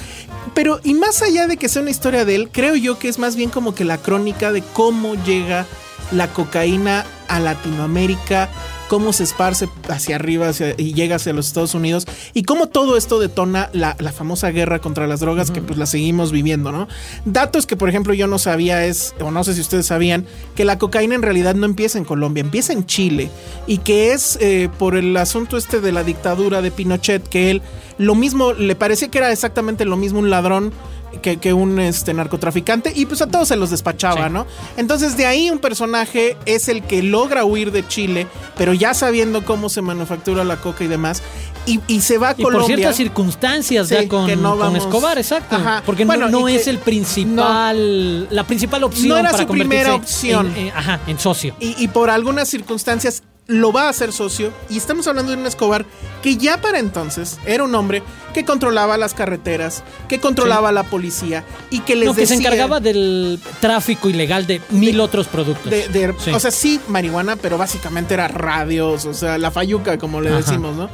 Pero, 0.53 0.79
y 0.83 0.93
más 0.93 1.21
allá 1.21 1.47
de 1.47 1.57
que 1.57 1.69
sea 1.69 1.81
una 1.81 1.91
historia 1.91 2.25
de 2.25 2.35
él, 2.35 2.49
creo 2.51 2.75
yo 2.75 2.99
que 2.99 3.07
es 3.07 3.17
más 3.17 3.35
bien 3.35 3.49
como 3.49 3.73
que 3.73 3.85
la 3.85 3.97
crónica 3.97 4.51
de 4.51 4.61
cómo 4.61 5.15
llega 5.23 5.65
la 6.11 6.27
cocaína 6.27 7.05
a 7.27 7.39
Latinoamérica, 7.39 8.49
cómo 8.89 9.13
se 9.13 9.23
esparce 9.23 9.69
hacia 9.89 10.15
arriba 10.17 10.49
hacia- 10.49 10.75
y 10.77 10.93
llega 10.93 11.15
hacia 11.15 11.33
los 11.33 11.47
Estados 11.47 11.73
Unidos 11.73 12.05
y 12.33 12.43
cómo 12.43 12.67
todo 12.67 12.97
esto 12.97 13.19
detona 13.19 13.69
la, 13.73 13.95
la 13.99 14.11
famosa 14.11 14.49
guerra 14.51 14.79
contra 14.79 15.07
las 15.07 15.19
drogas 15.19 15.51
que 15.51 15.61
pues 15.61 15.77
la 15.79 15.85
seguimos 15.85 16.31
viviendo, 16.31 16.71
¿no? 16.71 16.87
Datos 17.25 17.65
que 17.65 17.75
por 17.77 17.89
ejemplo 17.89 18.13
yo 18.13 18.27
no 18.27 18.37
sabía 18.39 18.85
es, 18.85 19.15
o 19.21 19.31
no 19.31 19.43
sé 19.43 19.53
si 19.55 19.61
ustedes 19.61 19.85
sabían, 19.87 20.25
que 20.55 20.65
la 20.65 20.77
cocaína 20.77 21.15
en 21.15 21.21
realidad 21.21 21.55
no 21.55 21.65
empieza 21.65 21.97
en 21.97 22.05
Colombia, 22.05 22.41
empieza 22.41 22.73
en 22.73 22.85
Chile 22.85 23.29
y 23.67 23.79
que 23.79 24.13
es 24.13 24.37
eh, 24.41 24.69
por 24.77 24.95
el 24.95 25.15
asunto 25.17 25.57
este 25.57 25.79
de 25.81 25.91
la 25.91 26.03
dictadura 26.03 26.61
de 26.61 26.71
Pinochet, 26.71 27.27
que 27.27 27.49
él 27.51 27.61
lo 27.97 28.15
mismo, 28.15 28.53
le 28.53 28.75
parecía 28.75 29.09
que 29.09 29.19
era 29.19 29.31
exactamente 29.31 29.85
lo 29.85 29.97
mismo 29.97 30.19
un 30.19 30.29
ladrón 30.31 30.73
que, 31.21 31.37
que 31.37 31.53
un 31.53 31.79
este, 31.79 32.13
narcotraficante 32.13 32.91
y 32.95 33.05
pues 33.05 33.21
a 33.21 33.27
todos 33.27 33.47
se 33.47 33.55
los 33.55 33.69
despachaba, 33.69 34.27
Sí. 34.27 34.33
¿no? 34.33 34.45
Entonces 34.77 35.15
de 35.17 35.25
ahí 35.25 35.49
un 35.49 35.59
personaje 35.59 36.37
es 36.45 36.67
el 36.67 36.83
que 36.83 37.01
logra 37.03 37.45
huir 37.45 37.71
de 37.71 37.87
Chile, 37.87 38.27
pero 38.57 38.73
ya 38.73 38.93
sabiendo 38.93 39.45
cómo 39.45 39.69
se 39.69 39.81
manufactura 39.81 40.43
la 40.43 40.57
coca 40.57 40.83
y 40.83 40.87
demás, 40.87 41.21
y, 41.65 41.79
y 41.87 42.01
se 42.01 42.17
va 42.17 42.29
a 42.29 42.35
Y 42.37 42.41
por 42.43 42.51
Colombia. 42.53 42.75
ciertas 42.75 42.97
circunstancias 42.97 43.87
Sí, 43.87 43.95
ya 43.95 44.07
con, 44.09 44.29
Escobar, 44.75 45.17
exacto. 45.17 45.55
Ajá. 45.55 45.81
Porque 45.85 46.03
Bueno, 46.03 46.27
no, 46.29 46.47
es 46.49 46.67
el 46.67 46.77
principal, 46.79 48.27
la 48.33 48.43
principal 48.45 48.83
opción 48.83 49.09
No 49.09 49.17
era 49.17 49.31
para 49.31 49.43
su 49.43 49.49
primera 49.49 49.95
opción. 49.95 50.47
En, 50.55 50.67
en- 50.67 50.73
ajá, 50.75 50.99
en 51.07 51.19
socio. 51.19 51.55
y, 51.59 51.75
y 51.81 51.87
por 51.87 52.09
algunas 52.09 52.49
circunstancias 52.49 53.23
lo 53.53 53.71
va 53.71 53.83
a 53.83 53.89
hacer 53.89 54.11
socio 54.11 54.51
y 54.69 54.77
estamos 54.77 55.07
hablando 55.07 55.31
de 55.31 55.37
un 55.37 55.45
Escobar 55.45 55.85
que 56.21 56.37
ya 56.37 56.59
para 56.61 56.79
entonces 56.79 57.37
era 57.45 57.63
un 57.63 57.73
hombre 57.75 58.01
que 58.33 58.45
controlaba 58.45 58.97
las 58.97 59.13
carreteras, 59.13 59.83
que 60.07 60.19
controlaba 60.19 60.71
la 60.71 60.83
policía 60.83 61.43
y 61.69 61.81
que 61.81 61.95
les 61.95 62.07
No, 62.07 62.15
que 62.15 62.25
se 62.25 62.33
decía- 62.35 62.47
encargaba 62.47 62.79
del 62.79 63.39
tráfico 63.59 64.09
ilegal 64.09 64.47
de 64.47 64.61
mil 64.71 64.99
otros 64.99 65.27
productos. 65.27 65.69
de, 65.71 65.87
de- 65.89 66.13
Sí. 66.19 66.31
O 66.31 66.39
sea, 66.39 66.51
sí, 66.51 66.79
marihuana, 66.87 67.35
pero 67.35 67.57
básicamente 67.57 68.13
era 68.15 68.27
radios, 68.27 69.05
o 69.05 69.13
sea, 69.13 69.37
la 69.37 69.51
fayuca, 69.51 69.97
como 69.97 70.19
le 70.21 70.29
Ajá. 70.29 70.37
decimos, 70.39 70.75
¿no? 70.75 70.89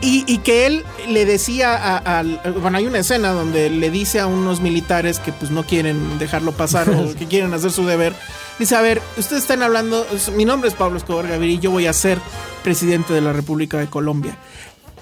Y, 0.00 0.24
y 0.26 0.38
que 0.38 0.66
él 0.66 0.84
le 1.08 1.24
decía 1.24 1.74
a- 1.74 2.18
al. 2.18 2.38
Bueno, 2.60 2.76
hay 2.78 2.86
una 2.86 2.98
escena 2.98 3.30
donde 3.30 3.70
le 3.70 3.90
dice 3.90 4.20
a 4.20 4.26
unos 4.26 4.60
militares 4.60 5.18
que 5.18 5.32
pues 5.32 5.50
no 5.50 5.64
quieren 5.64 6.18
dejarlo 6.18 6.52
pasar 6.52 6.88
o 6.90 7.14
que 7.14 7.26
quieren 7.26 7.52
hacer 7.54 7.72
su 7.72 7.84
deber. 7.86 8.14
Dice, 8.58 8.74
a 8.74 8.80
ver, 8.80 9.02
ustedes 9.18 9.42
están 9.42 9.62
hablando, 9.62 10.06
mi 10.34 10.44
nombre 10.44 10.68
es 10.68 10.74
Pablo 10.74 10.96
Escobar 10.96 11.28
Gaviria 11.28 11.56
y 11.56 11.58
yo 11.58 11.70
voy 11.70 11.86
a 11.86 11.92
ser 11.92 12.18
presidente 12.64 13.12
de 13.12 13.20
la 13.20 13.32
República 13.32 13.78
de 13.78 13.86
Colombia. 13.86 14.38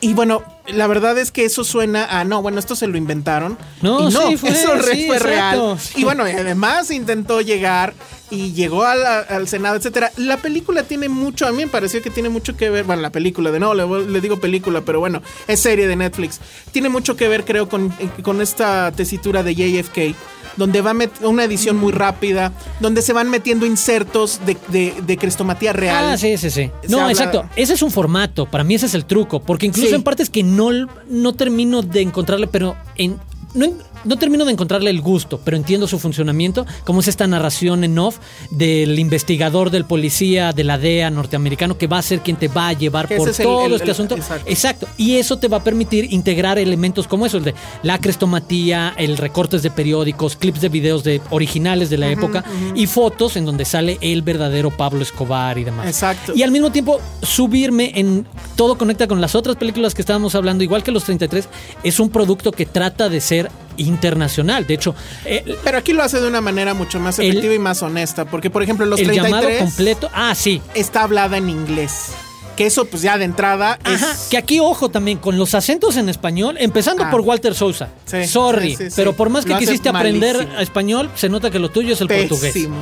Y 0.01 0.13
bueno, 0.13 0.43
la 0.67 0.87
verdad 0.87 1.17
es 1.17 1.31
que 1.31 1.45
eso 1.45 1.65
suena 1.65 2.05
a, 2.05 2.25
no, 2.25 2.43
bueno, 2.43 2.59
esto 2.59 2.77
se 2.77 2.87
lo 2.87 2.99
inventaron. 2.99 3.57
No, 3.81 4.09
y 4.09 4.13
no, 4.13 4.29
sí, 4.29 4.37
fue, 4.37 4.51
eso 4.51 4.73
sí, 4.83 5.07
fue 5.07 5.19
real. 5.19 5.79
Y 5.97 6.05
bueno, 6.05 6.25
además 6.25 6.91
intentó 6.91 7.41
llegar 7.41 7.95
y 8.29 8.53
llegó 8.53 8.85
al, 8.85 9.03
al 9.07 9.49
Senado, 9.49 9.77
etcétera. 9.77 10.11
La 10.17 10.37
película 10.39 10.83
tiene 10.83 11.09
mucho, 11.09 11.47
a 11.47 11.53
mí 11.53 11.65
me 11.65 11.69
pareció 11.71 12.03
que 12.03 12.11
tiene 12.11 12.29
mucho 12.29 12.57
que 12.57 12.69
ver, 12.69 12.85
bueno, 12.85 13.01
la 13.01 13.11
película 13.11 13.51
de 13.51 13.61
no, 13.61 13.73
le, 13.73 13.87
le 14.07 14.21
digo 14.21 14.41
película, 14.41 14.83
pero 14.83 15.01
bueno, 15.01 15.23
es 15.47 15.61
serie 15.61 15.87
de 15.87 15.97
Netflix. 15.97 16.39
Tiene 16.73 16.91
mucho 16.91 17.17
que 17.17 17.29
ver, 17.29 17.45
creo, 17.45 17.69
con, 17.69 17.95
con 18.23 18.43
esta 18.43 18.93
tesitura 18.93 19.43
de 19.43 19.55
JFK. 19.55 20.15
Donde 20.57 20.81
va 20.81 20.95
una 21.23 21.45
edición 21.45 21.77
muy 21.77 21.93
rápida, 21.93 22.53
donde 22.81 23.03
se 23.03 23.13
van 23.13 23.29
metiendo 23.31 23.67
insertos 23.67 24.41
de, 24.47 24.57
de, 24.69 24.95
de 25.05 25.17
crestomatía 25.17 25.73
real. 25.73 26.05
Ah, 26.13 26.17
sí, 26.17 26.37
sí, 26.39 26.51
sí. 26.51 26.71
Se 26.83 26.89
No, 26.89 27.01
habla- 27.01 27.13
exacto. 27.13 27.45
Ese 27.57 27.73
es 27.75 27.83
un 27.83 27.91
formato. 27.91 28.47
Para 28.47 28.63
mí 28.65 28.75
ese 28.75 28.87
es 28.87 28.95
el 28.95 29.05
truco. 29.05 29.41
Porque 29.41 29.67
incluso 29.67 29.89
Sí. 29.89 29.95
en 29.95 30.03
partes 30.03 30.31
que 30.31 30.43
no, 30.43 30.71
no 31.09 31.33
termino 31.35 31.83
de 31.83 32.03
encontrarle, 32.03 32.47
pero 32.47 32.77
en. 32.97 33.19
No, 33.55 33.67
no 34.05 34.17
termino 34.17 34.45
de 34.45 34.53
encontrarle 34.53 34.91
el 34.91 35.01
gusto, 35.01 35.41
pero 35.45 35.57
entiendo 35.57 35.87
su 35.87 35.99
funcionamiento, 35.99 36.67
como 36.85 37.01
es 37.01 37.09
esta 37.09 37.27
narración 37.27 37.85
en 37.85 37.99
off 37.99 38.19
del 38.51 38.99
investigador, 38.99 39.71
del 39.71 39.85
policía, 39.85 40.53
de 40.53 40.65
la 40.65 40.79
DEA 40.79 41.11
norteamericano, 41.11 41.77
que 41.79 41.87
va 41.87 41.99
a 41.99 42.03
ser 42.03 42.21
quien 42.21 42.37
te 42.37 42.49
va 42.49 42.69
a 42.69 42.73
llevar 42.73 43.09
por 43.15 43.29
es 43.29 43.37
todo 43.39 43.67
el- 43.67 43.73
este 43.73 43.85
el- 43.87 43.91
asunto. 43.91 44.17
exacto. 44.17 44.49
Exacto. 44.51 44.89
Y 44.97 45.17
eso 45.17 45.39
te 45.39 45.49
va 45.49 45.59
a 45.59 45.65
permitir 45.65 46.13
integrar 46.13 46.59
elementos 46.59 47.07
como 47.09 47.27
eso, 47.27 47.39
el 47.39 47.45
de 47.45 47.55
la 47.83 47.99
crestomatía, 47.99 48.95
el 48.97 49.17
recortes 49.17 49.63
de 49.63 49.71
periódicos, 49.71 50.37
clips 50.37 50.61
de 50.61 50.69
videos 50.69 51.05
de 51.05 51.21
originales 51.31 51.91
de 51.91 51.99
la 51.99 52.11
época 52.11 52.45
y 52.75 52.87
fotos 52.87 53.37
en 53.37 53.45
donde 53.45 53.65
sale 53.65 53.99
el 54.01 54.23
verdadero 54.23 54.71
Pablo 54.71 55.03
Escobar 55.03 55.59
y 55.59 55.65
demás. 55.65 55.87
Exacto. 55.87 56.33
Y 56.35 56.43
al 56.43 56.51
mismo 56.51 56.71
tiempo 56.73 57.01
subirme 57.23 57.93
en 57.99 58.27
todo 58.57 58.77
conecta 58.79 59.07
con 59.07 59.21
las 59.21 59.35
otras 59.35 59.57
películas 59.57 59.95
que 59.95 60.03
estábamos 60.03 60.35
hablando, 60.35 60.65
igual 60.65 60.83
que 60.83 60.93
los 60.93 61.05
33, 61.05 61.49
es 61.83 62.01
un 62.01 62.11
producto 62.11 62.53
que 62.53 62.67
trata 62.67 63.09
de 63.09 63.21
ser 63.21 63.51
internacional. 63.77 64.67
De 64.67 64.75
hecho, 64.75 64.95
eh, 65.25 65.57
Pero 65.65 65.79
aquí 65.79 65.93
lo 65.93 66.03
hace 66.03 66.21
de 66.21 66.29
una 66.29 66.41
manera 66.41 66.75
mucho 66.75 66.99
más 67.01 67.19
El- 67.19 67.29
efectiva 67.31 67.55
y 67.55 67.59
más 67.59 67.83
honesta, 67.83 68.25
porque 68.25 68.51
por 68.51 68.63
ejemplo 68.63 68.87
los 68.87 69.01
el 69.01 69.11
llamado 69.11 69.43
33 69.47 69.59
completo, 69.61 70.11
ah, 70.13 70.35
sí. 70.35 70.61
está 70.75 71.03
hablada 71.03 71.37
en 71.37 71.49
inglés. 71.51 72.13
Que 72.57 72.67
eso 72.67 72.85
pues 72.85 73.03
ya 73.03 73.19
de 73.19 73.25
entrada 73.25 73.79
Ajá, 73.83 74.13
es 74.13 74.29
que 74.31 74.37
aquí 74.37 74.61
ojo 74.61 74.89
también 74.89 75.19
con 75.19 75.37
los 75.39 75.55
acentos 75.55 75.97
en 75.97 76.09
español, 76.09 76.57
empezando 76.61 77.03
Ah. 77.05 77.11
por 77.11 77.21
Walter 77.23 77.55
Sousa. 77.55 77.89
Sí, 78.05 78.27
Sorry, 78.27 78.71
sí, 78.71 78.77
sí, 78.77 78.91
sí. 78.91 78.93
pero 78.97 79.13
por 79.15 79.29
más 79.29 79.45
que 79.45 79.57
quisiste 79.57 79.89
aprender 79.89 80.49
español, 80.61 81.11
se 81.17 81.29
nota 81.29 81.51
que 81.51 81.59
lo 81.59 81.71
tuyo 81.71 81.95
es 81.95 82.01
el 82.01 82.09
portugués. 82.09 82.53
pésimo. 82.53 82.77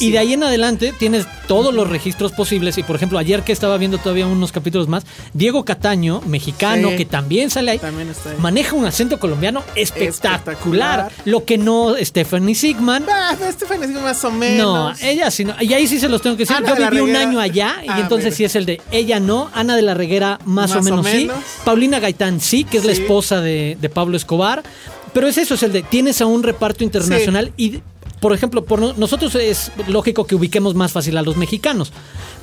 Y 0.00 0.10
de 0.10 0.18
ahí 0.18 0.32
en 0.32 0.42
adelante 0.42 0.92
tienes 0.98 1.26
todos 1.46 1.72
los 1.72 1.88
registros 1.88 2.32
posibles. 2.32 2.76
Y 2.78 2.82
por 2.82 2.96
ejemplo, 2.96 3.18
ayer 3.18 3.42
que 3.42 3.52
estaba 3.52 3.76
viendo 3.78 3.98
todavía 3.98 4.26
unos 4.26 4.50
capítulos 4.52 4.88
más, 4.88 5.04
Diego 5.32 5.64
Cataño, 5.64 6.20
mexicano, 6.26 6.90
que 6.96 7.04
también 7.04 7.50
sale 7.50 7.70
ahí, 7.72 7.78
También 7.78 8.08
está 8.08 8.30
ahí. 8.30 8.36
maneja 8.38 8.74
un 8.74 8.84
acento 8.84 9.20
colombiano 9.20 9.62
espectacular. 9.76 10.34
Espectacular. 10.40 11.12
Lo 11.24 11.44
que 11.44 11.56
no 11.58 11.94
Stephanie 12.02 12.54
Sigman. 12.54 13.04
Ah, 13.08 13.36
Stephanie 13.52 13.86
Sigman 13.86 14.02
más 14.04 14.24
o 14.24 14.30
menos. 14.30 15.00
No, 15.00 15.06
ella 15.06 15.30
sí 15.30 15.44
no. 15.44 15.54
Y 15.60 15.72
ahí 15.72 15.86
sí 15.86 16.00
se 16.00 16.08
los 16.08 16.20
tengo 16.20 16.36
que 16.36 16.42
decir. 16.42 16.56
Ana 16.56 16.68
Yo 16.76 16.90
viví 16.90 17.00
un 17.00 17.14
año 17.16 17.38
allá 17.38 17.76
y 17.84 17.88
Ah, 17.88 18.00
entonces 18.00 18.26
mira. 18.26 18.36
sí 18.36 18.44
es 18.44 18.56
el 18.56 18.66
de 18.66 18.80
ella 18.90 19.03
no. 19.20 19.50
Ana 19.54 19.76
de 19.76 19.82
la 19.82 19.94
Reguera 19.94 20.38
más, 20.44 20.74
o 20.74 20.82
menos, 20.82 21.06
sí. 21.06 21.28
Paulina 21.64 22.00
Gaitán 22.00 22.40
sí, 22.40 22.64
que 22.64 22.78
es 22.78 22.84
la 22.84 22.92
esposa 22.92 23.40
de, 23.40 23.76
de 23.80 23.88
Pablo 23.88 24.16
Escobar. 24.16 24.62
Pero 25.12 25.28
es 25.28 25.38
eso, 25.38 25.54
es 25.54 25.62
el 25.62 25.72
de 25.72 25.82
tienes 25.82 26.20
a 26.20 26.26
un 26.26 26.42
reparto 26.42 26.82
internacional 26.82 27.52
y, 27.56 27.80
por 28.20 28.32
ejemplo, 28.32 28.64
por 28.64 28.80
no- 28.80 28.92
nosotros 28.94 29.34
es 29.36 29.70
lógico 29.86 30.26
que 30.26 30.34
ubiquemos 30.34 30.74
más 30.74 30.90
fácil 30.92 31.16
a 31.16 31.22
los 31.22 31.36
mexicanos. 31.36 31.92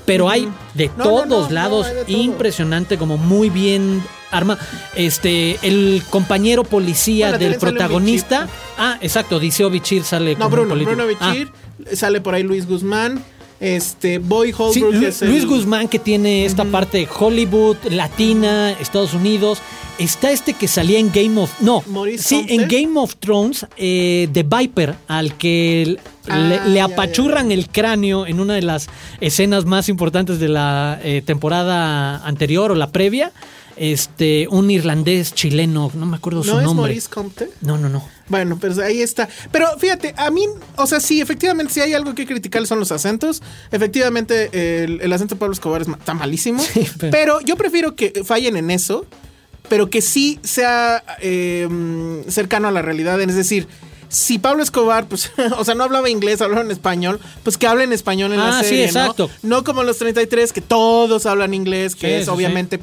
Pero 0.06 0.30
hay 0.30 0.48
de 0.74 0.90
No, 0.98 1.04
todos 1.04 1.28
no, 1.28 1.42
no, 1.42 1.50
lados, 1.50 1.86
hay 1.88 1.94
de 1.96 2.06
todo. 2.06 2.18
impresionante, 2.18 2.98
como 2.98 3.18
muy 3.18 3.50
bien 3.50 4.02
arma. 4.32 4.58
Este, 4.96 5.60
el 5.62 6.02
compañero 6.10 6.64
policía 6.64 7.30
Bueno, 7.30 7.44
del 7.46 7.56
protagonista. 7.60 8.48
Ah, 8.78 8.98
exacto, 9.02 9.40
Diceo 9.40 9.70
Bichir 9.70 10.04
sale 10.04 10.34
No, 10.36 10.50
como 10.50 10.64
un 10.64 10.70
Bruno. 10.70 10.86
Bruno 10.86 11.04
Ah, 11.20 11.32
Bichir, 11.34 11.52
sale 11.94 12.20
por 12.22 12.34
ahí 12.36 12.44
Luis 12.44 12.68
Guzmán. 12.68 13.24
Este, 13.62 14.18
Boy 14.18 14.50
Sí, 14.50 14.56
Holbrook 14.58 14.94
Lu- 14.96 15.08
es 15.08 15.22
el- 15.22 15.30
Luis 15.30 15.46
Guzmán 15.46 15.88
que 15.88 16.00
tiene 16.00 16.46
esta 16.46 16.66
parte 16.66 16.98
de 16.98 17.08
Hollywood, 17.18 17.78
Latina, 17.92 18.72
Estados 18.72 19.14
Unidos. 19.14 19.60
Está 20.00 20.32
este 20.32 20.54
que 20.54 20.68
salía 20.68 20.98
en 20.98 21.12
Game 21.14 21.40
of... 21.40 21.52
No, 21.62 21.84
Maurice 21.86 22.24
sí, 22.28 22.46
en 22.50 22.68
Game 22.68 23.00
of 23.00 23.18
Thrones, 23.18 23.68
eh, 23.78 24.28
de 24.34 24.42
Viper, 24.44 24.96
al 25.08 25.38
que 25.38 25.98
Ah, 26.28 26.38
le, 26.68 26.76
ya, 26.76 26.86
apachurran 26.86 27.52
el 27.52 27.68
cráneo 27.70 28.26
en 28.28 28.40
una 28.40 28.56
de 28.56 28.62
las 28.64 28.88
escenas 29.22 29.66
más 29.66 29.90
importantes 29.90 30.40
de 30.40 30.50
la 30.50 31.00
eh, 31.04 31.22
temporada 31.24 32.26
anterior 32.26 32.72
o 32.72 32.76
la 32.76 32.90
previa. 32.92 33.32
Este, 33.78 34.48
un 34.50 34.70
irlandés 34.70 35.34
chileno, 35.34 35.92
no 35.96 36.06
me 36.06 36.18
acuerdo 36.18 36.44
su 36.44 36.52
¿No 36.52 36.60
es 36.60 36.66
nombre. 36.66 36.84
Maurice 36.90 37.10
Compte? 37.10 37.50
No, 37.62 37.78
no, 37.78 37.90
no. 37.90 38.08
Bueno, 38.28 38.58
pues 38.60 38.78
ahí 38.78 39.02
está. 39.02 39.28
Pero 39.52 39.68
fíjate, 39.80 40.14
a 40.18 40.30
mí, 40.32 40.46
o 40.78 40.86
sea, 40.88 41.00
sí, 41.00 41.20
efectivamente, 41.22 41.74
si 41.74 41.82
hay 41.82 41.94
algo 41.94 42.14
que 42.16 42.26
criticar 42.26 42.66
son 42.68 42.80
los 42.80 42.92
acentos. 42.92 43.42
Efectivamente, 43.72 44.84
el, 44.84 45.02
el 45.02 45.14
acento 45.14 45.36
de 45.36 45.40
Pablo 45.40 45.54
Escobar 45.54 45.82
está 45.82 46.14
malísimo. 46.14 46.62
Sí, 46.74 46.88
pero- 47.00 47.12
pero... 47.12 47.42
yo 47.42 47.56
prefiero 47.58 47.96
que 47.96 48.24
fallen 48.24 48.56
en 48.58 48.72
eso, 48.72 49.06
pero 49.70 49.90
que 49.90 50.02
sí 50.02 50.40
sea 50.44 51.04
eh, 51.22 51.68
mm, 51.70 52.30
cercano 52.30 52.68
a 52.68 52.72
la 52.72 52.82
realidad. 52.82 53.20
Es 53.22 53.36
decir, 53.36 53.68
si 54.10 54.40
Pablo 54.40 54.62
Escobar, 54.64 55.08
pues, 55.08 55.32
o 55.58 55.64
sea, 55.66 55.76
no 55.76 55.84
hablaba 55.84 56.10
inglés, 56.10 56.42
hablaba 56.42 56.62
en 56.64 56.72
español, 56.72 57.20
pues 57.44 57.58
que 57.58 57.68
hable 57.68 57.84
en 57.86 57.94
español 57.94 58.32
en 58.34 58.40
la 58.40 58.60
Ah, 58.60 58.64
sí, 58.64 58.70
serie, 58.70 58.86
exacto. 58.86 59.30
¿no? 59.44 59.58
No 59.58 59.64
como 59.64 59.84
los 59.84 59.98
33, 59.98 60.52
que 60.54 60.62
todos 60.62 61.26
hablan 61.26 61.54
inglés, 61.54 61.96
que 61.96 62.08
Sí, 62.08 62.14
es 62.14 62.26
sí, 62.26 62.32
obviamente 62.32 62.80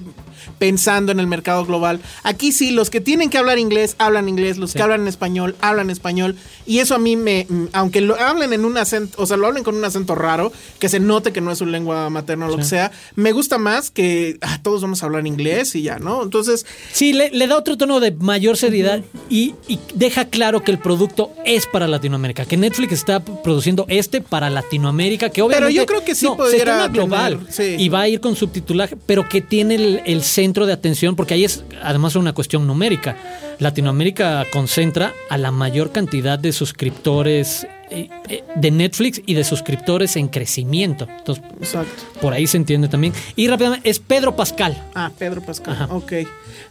pensando 0.58 1.12
en 1.12 1.20
el 1.20 1.26
mercado 1.26 1.64
global. 1.64 2.00
Aquí 2.22 2.52
sí, 2.52 2.70
los 2.70 2.90
que 2.90 3.00
tienen 3.00 3.30
que 3.30 3.38
hablar 3.38 3.58
inglés, 3.58 3.94
hablan 3.98 4.28
inglés, 4.28 4.58
los 4.58 4.72
que 4.74 4.82
hablan 4.82 5.06
español, 5.08 5.56
hablan 5.60 5.90
español. 5.90 6.36
Y 6.66 6.78
eso 6.80 6.94
a 6.94 6.98
mí 6.98 7.16
me, 7.16 7.46
mm, 7.48 7.64
aunque 7.72 8.00
lo 8.00 8.18
hablen 8.20 8.52
en 8.52 8.64
un 8.64 8.76
acento, 8.76 9.20
o 9.22 9.26
sea, 9.26 9.36
lo 9.36 9.46
hablen 9.46 9.64
con 9.64 9.74
un 9.76 9.84
acento 9.84 10.14
raro, 10.14 10.52
que 10.78 10.88
se 10.88 11.00
note 11.00 11.32
que 11.32 11.40
no 11.40 11.50
es 11.50 11.58
su 11.58 11.66
lengua 11.66 12.10
materna 12.10 12.46
o 12.46 12.50
lo 12.50 12.56
que 12.58 12.64
sea, 12.64 12.90
me 13.14 13.32
gusta 13.32 13.58
más 13.58 13.90
que 13.90 14.38
ah, 14.42 14.58
todos 14.62 14.82
vamos 14.82 15.02
a 15.02 15.06
hablar 15.06 15.26
inglés 15.26 15.74
y 15.74 15.82
ya, 15.82 15.98
¿no? 15.98 16.22
Entonces, 16.22 16.66
Sí, 16.92 17.12
le, 17.12 17.30
le 17.30 17.46
da 17.46 17.56
otro 17.56 17.76
tono 17.76 18.00
de 18.00 18.12
mayor 18.12 18.56
seriedad 18.56 19.02
y, 19.30 19.54
y 19.66 19.78
deja 19.94 20.26
claro 20.26 20.62
que 20.62 20.70
el 20.70 20.78
producto 20.78 21.32
es 21.44 21.66
para 21.66 21.86
Latinoamérica, 21.88 22.44
que 22.44 22.56
Netflix 22.56 22.92
está 22.92 23.20
produciendo 23.20 23.84
este 23.88 24.20
para 24.20 24.50
Latinoamérica, 24.50 25.30
que 25.30 25.42
obviamente 25.42 25.74
yo 25.74 25.86
creo 25.86 26.04
que 26.04 26.14
sí 26.14 26.26
no, 26.26 26.36
se 26.46 26.58
global 26.88 27.38
tener- 27.46 27.52
sí. 27.52 27.82
y 27.82 27.88
va 27.88 28.02
a 28.02 28.08
ir 28.08 28.20
con 28.20 28.36
subtitulaje, 28.36 28.96
pero 29.06 29.28
que 29.28 29.40
tiene 29.40 29.74
el, 29.76 30.02
el 30.04 30.22
centro 30.28 30.66
de 30.66 30.72
atención, 30.72 31.16
porque 31.16 31.34
ahí 31.34 31.44
es 31.44 31.64
además 31.82 32.14
una 32.16 32.32
cuestión 32.32 32.66
numérica. 32.66 33.16
Latinoamérica 33.58 34.46
concentra 34.52 35.12
a 35.30 35.36
la 35.38 35.50
mayor 35.50 35.90
cantidad 35.90 36.38
de 36.38 36.52
suscriptores 36.52 37.66
eh, 37.90 38.08
eh, 38.28 38.44
de 38.54 38.70
Netflix 38.70 39.20
y 39.26 39.34
de 39.34 39.44
suscriptores 39.44 40.16
en 40.16 40.28
crecimiento. 40.28 41.08
Entonces, 41.18 41.44
exacto. 41.60 41.90
por 42.20 42.32
ahí 42.34 42.46
se 42.46 42.56
entiende 42.56 42.88
también. 42.88 43.12
Y 43.34 43.48
rápidamente, 43.48 43.88
es 43.90 43.98
Pedro 43.98 44.36
Pascal. 44.36 44.76
Ah, 44.94 45.10
Pedro 45.18 45.40
Pascal. 45.42 45.74
Ajá. 45.74 45.88
Ok. 45.94 46.12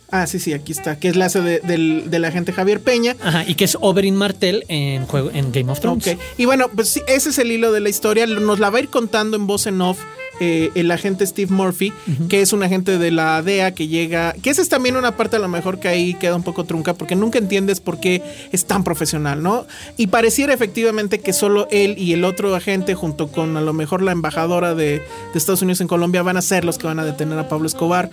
Ah, 0.10 0.26
sí, 0.26 0.39
sí, 0.39 0.54
aquí 0.54 0.72
está. 0.72 0.98
Que 0.98 1.10
es 1.10 1.17
la 1.17 1.28
de- 1.28 1.60
del, 1.60 2.10
del 2.10 2.24
agente 2.24 2.54
Javier 2.54 2.80
Peña. 2.80 3.15
Ajá, 3.22 3.43
y 3.46 3.56
que 3.56 3.65
es 3.65 3.78
Oberyn 3.82 4.15
Martell 4.15 4.63
en, 4.70 5.06
juego, 5.06 5.32
en 5.34 5.52
Game 5.52 5.70
of 5.70 5.82
Thrones. 5.82 6.08
Ok. 6.08 6.17
Y 6.38 6.46
bueno, 6.46 6.67
pues 6.74 6.88
sí, 6.89 7.02
ese 7.08 7.30
es 7.32 7.38
el 7.39 7.52
hilo 7.52 7.74
de 7.74 7.82
la 7.82 7.89
historia. 7.89 8.26
Nos 8.26 8.60
la 8.60 8.70
va 8.70 8.78
a 8.78 8.82
ir 8.82 8.88
contando 8.89 9.36
en 9.36 9.48
voz 9.48 9.67
en 9.67 9.82
off. 9.82 10.00
Eh, 10.39 10.69
el 10.76 10.91
agente 10.91 11.26
Steve 11.26 11.52
Murphy, 11.54 11.91
que 12.30 12.41
es 12.41 12.54
un 12.54 12.63
agente 12.63 12.97
de 12.97 13.12
la 13.12 13.41
DEA 13.41 13.73
que 13.73 13.88
llega, 13.88 14.34
que 14.41 14.50
esa 14.50 14.62
es 14.62 14.69
también 14.69 14.95
una 14.95 15.15
parte 15.17 15.36
a 15.38 15.39
lo 15.39 15.47
mejor 15.47 15.80
que 15.80 15.88
ahí 15.88 16.13
queda 16.13 16.36
un 16.36 16.43
poco 16.43 16.63
trunca, 16.65 16.93
porque 16.93 17.15
nunca 17.15 17.39
entiendes 17.39 17.80
por 17.80 18.00
qué 18.00 18.21
es 18.52 18.65
tan 18.65 18.84
profesional, 18.84 19.41
¿no? 19.43 19.65
Y 19.97 20.08
pareciera 20.08 20.54
efectivamente 20.54 21.19
que 21.19 21.34
solo 21.34 21.67
él 21.71 21.95
y 21.97 22.13
el 22.13 22.23
otro 22.23 22.56
agente, 22.56 22.93
junto 22.95 23.28
con 23.30 23.58
a 23.58 23.62
lo 23.62 23.73
mejor 23.73 24.02
la 24.02 24.12
embajadora 24.12 24.76
de, 24.76 25.00
de 25.00 25.04
Estados 25.36 25.62
Unidos 25.62 25.82
en 25.82 25.88
Colombia, 25.88 26.21
van 26.23 26.38
a 26.38 26.41
ser 26.41 26.65
los 26.65 26.78
que 26.78 26.88
van 26.88 27.00
a 27.00 27.06
detener 27.06 27.38
a 27.39 27.47
Pablo 27.50 27.67
Escobar. 27.67 28.10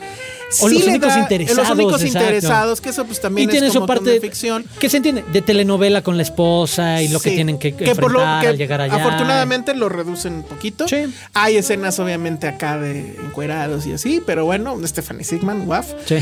O 0.60 0.68
los 0.68 0.82
únicos 0.86 1.08
da- 1.14 1.18
interesados, 1.20 1.56
Los 1.68 1.70
únicos 1.76 2.02
exacto. 2.02 2.18
interesados, 2.26 2.80
que 2.80 2.88
eso 2.90 3.04
pues 3.04 3.20
también 3.20 3.48
y 3.48 3.52
tiene 3.52 3.66
es 3.66 3.72
su 3.72 3.80
como 3.80 3.86
ton 3.88 3.96
parte 3.96 4.10
de 4.10 4.20
ficción. 4.20 4.64
que 4.78 4.88
se 4.88 4.98
entiende 4.98 5.24
de 5.32 5.42
telenovela 5.42 6.02
con 6.02 6.16
la 6.16 6.22
esposa 6.22 7.02
y 7.02 7.08
lo 7.08 7.20
que 7.20 7.30
tienen 7.32 7.58
que, 7.58 7.74
Que 7.74 7.94
por 7.94 8.12
lo 8.12 8.20
enfrentar 8.20 8.40
que 8.42 8.48
al 8.48 8.56
llegar 8.58 8.80
allá. 8.80 8.94
Afortunadamente 8.96 9.74
lo 9.74 9.88
reducen 9.88 10.34
un 10.34 10.42
poquito. 10.44 10.86
Sí. 10.88 10.96
Hay 11.34 11.56
escenas 11.56 11.98
obviamente 11.98 12.13
acá 12.14 12.78
de 12.78 13.16
encuerados 13.24 13.86
y 13.86 13.92
así, 13.92 14.22
pero 14.24 14.44
bueno, 14.44 14.76
Stephanie 14.86 15.24
Sigman, 15.24 15.66
waf. 15.68 15.92
Sí. 16.06 16.16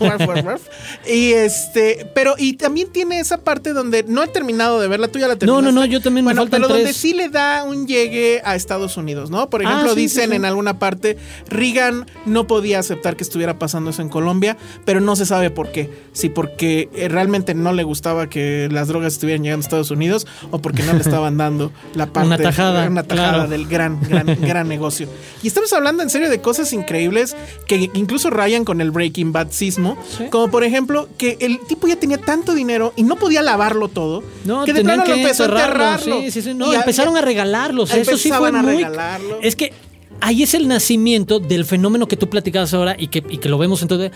Waf, 0.00 0.26
waf, 0.28 0.44
waf. 0.44 0.62
Y 1.08 1.32
este, 1.32 2.06
pero 2.14 2.34
y 2.38 2.54
también 2.54 2.88
tiene 2.92 3.18
esa 3.20 3.38
parte 3.38 3.72
donde 3.72 4.04
no 4.06 4.22
he 4.22 4.28
terminado 4.28 4.80
de 4.80 4.88
verla, 4.88 5.08
tú 5.08 5.18
ya 5.18 5.26
la 5.28 5.34
No, 5.34 5.38
terminaste. 5.38 5.64
no, 5.66 5.72
no, 5.72 5.84
yo 5.86 6.00
también 6.00 6.24
me 6.24 6.28
bueno, 6.32 6.42
faltan 6.42 6.62
pero 6.62 6.74
donde 6.74 6.92
sí 6.92 7.14
le 7.14 7.28
da 7.28 7.64
un 7.64 7.86
llegue 7.86 8.40
a 8.44 8.54
Estados 8.54 8.96
Unidos, 8.96 9.30
¿no? 9.30 9.50
Por 9.50 9.62
Ah, 9.64 9.70
ejemplo, 9.70 9.94
sí, 9.94 10.00
dicen 10.02 10.30
sí, 10.30 10.36
en 10.36 10.44
alguna 10.44 10.78
parte, 10.78 11.18
Reagan 11.48 12.06
no 12.26 12.46
podía 12.46 12.78
aceptar 12.78 13.16
que 13.16 13.24
estuviera 13.24 13.58
pasando 13.58 13.90
eso 13.90 14.02
en 14.02 14.08
Colombia, 14.08 14.56
pero 14.84 15.00
no 15.00 15.16
se 15.16 15.26
sabe 15.26 15.50
por 15.50 15.72
qué. 15.72 15.90
Si 16.12 16.28
porque 16.28 16.88
eh, 16.94 17.08
realmente 17.08 17.54
no 17.54 17.72
le 17.72 17.82
gustaba 17.82 18.28
que 18.28 18.68
las 18.70 18.88
drogas 18.88 19.14
estuvieran 19.14 19.42
llegando 19.42 19.62
a 19.62 19.66
Estados 19.66 19.90
Unidos 19.90 20.26
o 20.50 20.60
porque 20.60 20.82
no 20.82 20.92
le 20.92 21.00
estaban 21.00 21.36
dando 21.36 21.72
la 21.94 22.06
parte 22.06 22.26
Una 22.28 22.38
tajada, 22.38 22.86
una 22.88 23.02
tajada 23.02 23.32
claro. 23.32 23.48
del 23.48 23.66
gran, 23.66 24.00
gran, 24.08 24.26
gran 24.40 24.68
negocio. 24.74 25.08
Y 25.42 25.48
estamos 25.48 25.72
hablando 25.72 26.02
en 26.02 26.10
serio 26.10 26.30
de 26.30 26.40
cosas 26.40 26.72
increíbles 26.72 27.36
que 27.66 27.90
incluso 27.94 28.30
rayan 28.30 28.64
con 28.64 28.80
el 28.80 28.90
Breaking 28.90 29.32
Bad 29.32 29.48
sismo. 29.50 29.96
Sí. 30.16 30.24
Como 30.30 30.50
por 30.50 30.64
ejemplo, 30.64 31.08
que 31.18 31.36
el 31.40 31.58
tipo 31.66 31.86
ya 31.86 31.96
tenía 31.96 32.18
tanto 32.18 32.54
dinero 32.54 32.92
y 32.96 33.02
no 33.02 33.16
podía 33.16 33.42
lavarlo 33.42 33.88
todo. 33.88 34.22
No, 34.44 34.64
que 34.64 34.72
de 34.72 34.80
tenían 34.80 34.98
plano 34.98 35.08
lo 35.10 35.14
que 35.14 35.22
empezó 35.22 35.42
a 35.44 35.46
enterrarlo. 35.46 35.84
enterrarlo. 35.94 36.20
Sí, 36.22 36.30
sí, 36.30 36.42
sí. 36.42 36.54
No, 36.54 36.72
Y 36.72 36.76
empezaron 36.76 37.16
a, 37.16 37.20
a 37.20 37.22
regalarlos. 37.22 37.90
Eso 37.92 38.16
sí 38.16 38.28
fue 38.30 38.48
Empezaban 38.48 38.56
a 38.56 38.62
muy. 38.62 38.76
regalarlo. 38.76 39.38
Es 39.42 39.56
que 39.56 39.72
ahí 40.20 40.42
es 40.42 40.54
el 40.54 40.68
nacimiento 40.68 41.38
del 41.40 41.64
fenómeno 41.64 42.06
que 42.08 42.16
tú 42.16 42.28
platicabas 42.30 42.72
ahora 42.74 42.96
y 42.98 43.08
que, 43.08 43.22
y 43.28 43.38
que 43.38 43.48
lo 43.48 43.58
vemos 43.58 43.82
entonces. 43.82 44.12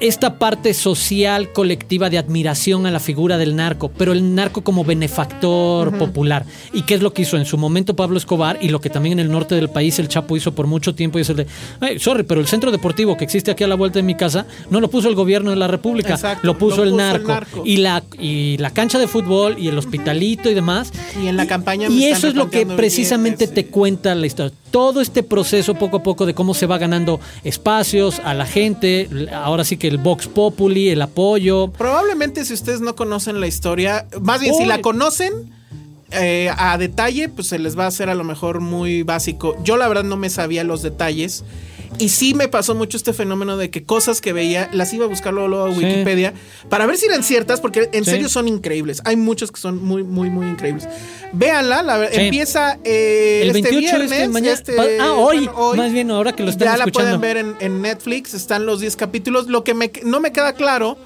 Esta 0.00 0.38
parte 0.38 0.72
social, 0.72 1.52
colectiva 1.52 2.08
de 2.08 2.16
admiración 2.16 2.86
a 2.86 2.90
la 2.90 3.00
figura 3.00 3.36
del 3.36 3.54
narco, 3.54 3.90
pero 3.90 4.12
el 4.12 4.34
narco 4.34 4.62
como 4.62 4.82
benefactor 4.82 5.96
popular. 5.98 6.46
¿Y 6.72 6.82
qué 6.82 6.94
es 6.94 7.02
lo 7.02 7.12
que 7.12 7.22
hizo 7.22 7.36
en 7.36 7.44
su 7.44 7.58
momento 7.58 7.94
Pablo 7.94 8.16
Escobar 8.16 8.56
y 8.62 8.68
lo 8.70 8.80
que 8.80 8.88
también 8.88 9.18
en 9.18 9.26
el 9.26 9.30
norte 9.30 9.54
del 9.56 9.68
país 9.68 9.98
el 9.98 10.08
Chapo 10.08 10.38
hizo 10.38 10.54
por 10.54 10.66
mucho 10.66 10.94
tiempo? 10.94 11.18
Y 11.18 11.22
es 11.22 11.28
el 11.28 11.36
de, 11.36 11.46
"Ay, 11.80 11.98
sorry, 11.98 12.22
pero 12.22 12.40
el 12.40 12.46
centro 12.46 12.70
deportivo 12.70 13.18
que 13.18 13.24
existe 13.24 13.50
aquí 13.50 13.62
a 13.62 13.66
la 13.68 13.74
vuelta 13.74 13.98
de 13.98 14.02
mi 14.02 14.14
casa 14.14 14.46
no 14.70 14.80
lo 14.80 14.88
puso 14.88 15.06
el 15.10 15.14
gobierno 15.14 15.50
de 15.50 15.56
la 15.56 15.66
República, 15.68 16.14
Exacto, 16.14 16.46
lo 16.46 16.56
puso, 16.56 16.78
lo 16.78 16.84
el, 16.84 16.90
puso 16.92 17.00
el 17.16 17.26
narco. 17.26 17.62
Y, 17.66 17.76
la, 17.76 18.02
y 18.18 18.56
la 18.56 18.70
cancha 18.70 18.98
de 18.98 19.06
fútbol 19.06 19.56
y 19.58 19.68
el 19.68 19.76
hospitalito 19.76 20.48
y 20.48 20.54
demás. 20.54 20.92
Y 21.22 21.26
en 21.26 21.36
la 21.36 21.46
campaña 21.46 21.88
Y 21.90 22.04
eso 22.06 22.26
es 22.26 22.34
lo 22.34 22.48
que 22.48 22.64
precisamente 22.64 23.44
billetes, 23.44 23.54
te 23.54 23.62
sí. 23.64 23.68
cuenta 23.70 24.14
la 24.14 24.26
historia. 24.26 24.56
Todo 24.70 25.00
este 25.00 25.22
proceso 25.24 25.74
poco 25.74 25.98
a 25.98 26.02
poco 26.02 26.24
de 26.26 26.32
cómo 26.32 26.54
se 26.54 26.64
va 26.66 26.78
ganando 26.78 27.20
espacios 27.44 28.20
a 28.24 28.32
la 28.34 28.46
gente, 28.46 29.08
ahora 29.34 29.64
sí 29.64 29.76
que 29.76 29.89
el 29.90 29.98
Vox 29.98 30.28
Populi, 30.28 30.90
el 30.90 31.02
apoyo. 31.02 31.72
Probablemente 31.72 32.44
si 32.44 32.54
ustedes 32.54 32.80
no 32.80 32.94
conocen 32.94 33.40
la 33.40 33.48
historia, 33.48 34.06
más 34.22 34.40
bien 34.40 34.54
si 34.54 34.64
la 34.64 34.80
conocen 34.80 35.32
eh, 36.12 36.48
a 36.56 36.78
detalle, 36.78 37.28
pues 37.28 37.48
se 37.48 37.58
les 37.58 37.76
va 37.76 37.84
a 37.84 37.88
hacer 37.88 38.08
a 38.08 38.14
lo 38.14 38.22
mejor 38.22 38.60
muy 38.60 39.02
básico. 39.02 39.56
Yo 39.64 39.76
la 39.76 39.88
verdad 39.88 40.04
no 40.04 40.16
me 40.16 40.30
sabía 40.30 40.62
los 40.62 40.82
detalles. 40.82 41.42
Y 41.98 42.08
sí 42.08 42.34
me 42.34 42.48
pasó 42.48 42.74
mucho 42.74 42.96
este 42.96 43.12
fenómeno 43.12 43.56
de 43.56 43.70
que 43.70 43.84
cosas 43.84 44.20
que 44.20 44.32
veía 44.32 44.70
las 44.72 44.92
iba 44.94 45.04
a 45.04 45.08
buscar 45.08 45.32
luego, 45.34 45.48
luego 45.48 45.64
a 45.66 45.74
Sí. 45.74 45.84
Wikipedia 45.84 46.32
para 46.68 46.86
ver 46.86 46.96
si 46.96 47.06
eran 47.06 47.22
ciertas, 47.22 47.60
porque 47.60 47.90
en 47.92 48.04
Sí. 48.04 48.12
serio 48.12 48.28
son 48.28 48.48
increíbles. 48.48 49.02
Hay 49.04 49.16
muchos 49.16 49.52
que 49.52 49.60
son 49.60 49.82
muy, 49.84 50.02
muy, 50.02 50.30
muy 50.30 50.46
increíbles. 50.46 50.88
Véanla, 51.32 51.82
la, 51.82 52.08
Sí. 52.08 52.20
empieza 52.20 52.78
eh, 52.84 53.40
El 53.42 53.48
este 53.56 53.62
28 53.62 53.80
viernes. 53.98 54.12
este 54.12 54.28
mañana. 54.28 54.52
este- 54.54 54.98
ah, 55.00 55.12
hoy, 55.12 55.46
bueno, 55.48 55.74
más 55.74 55.92
bien 55.92 56.10
ahora 56.10 56.32
que 56.32 56.42
lo 56.42 56.50
están 56.50 56.68
ya 56.68 56.76
la 56.78 56.84
escuchando. 56.84 57.18
pueden 57.18 57.20
ver 57.20 57.36
en, 57.60 57.66
en 57.74 57.82
Netflix, 57.82 58.34
están 58.34 58.64
los 58.66 58.80
10 58.80 58.96
capítulos. 58.96 59.48
Lo 59.48 59.62
que 59.64 59.74
me, 59.74 59.90
no 60.04 60.20
me 60.20 60.32
queda 60.32 60.54
claro, 60.54 60.96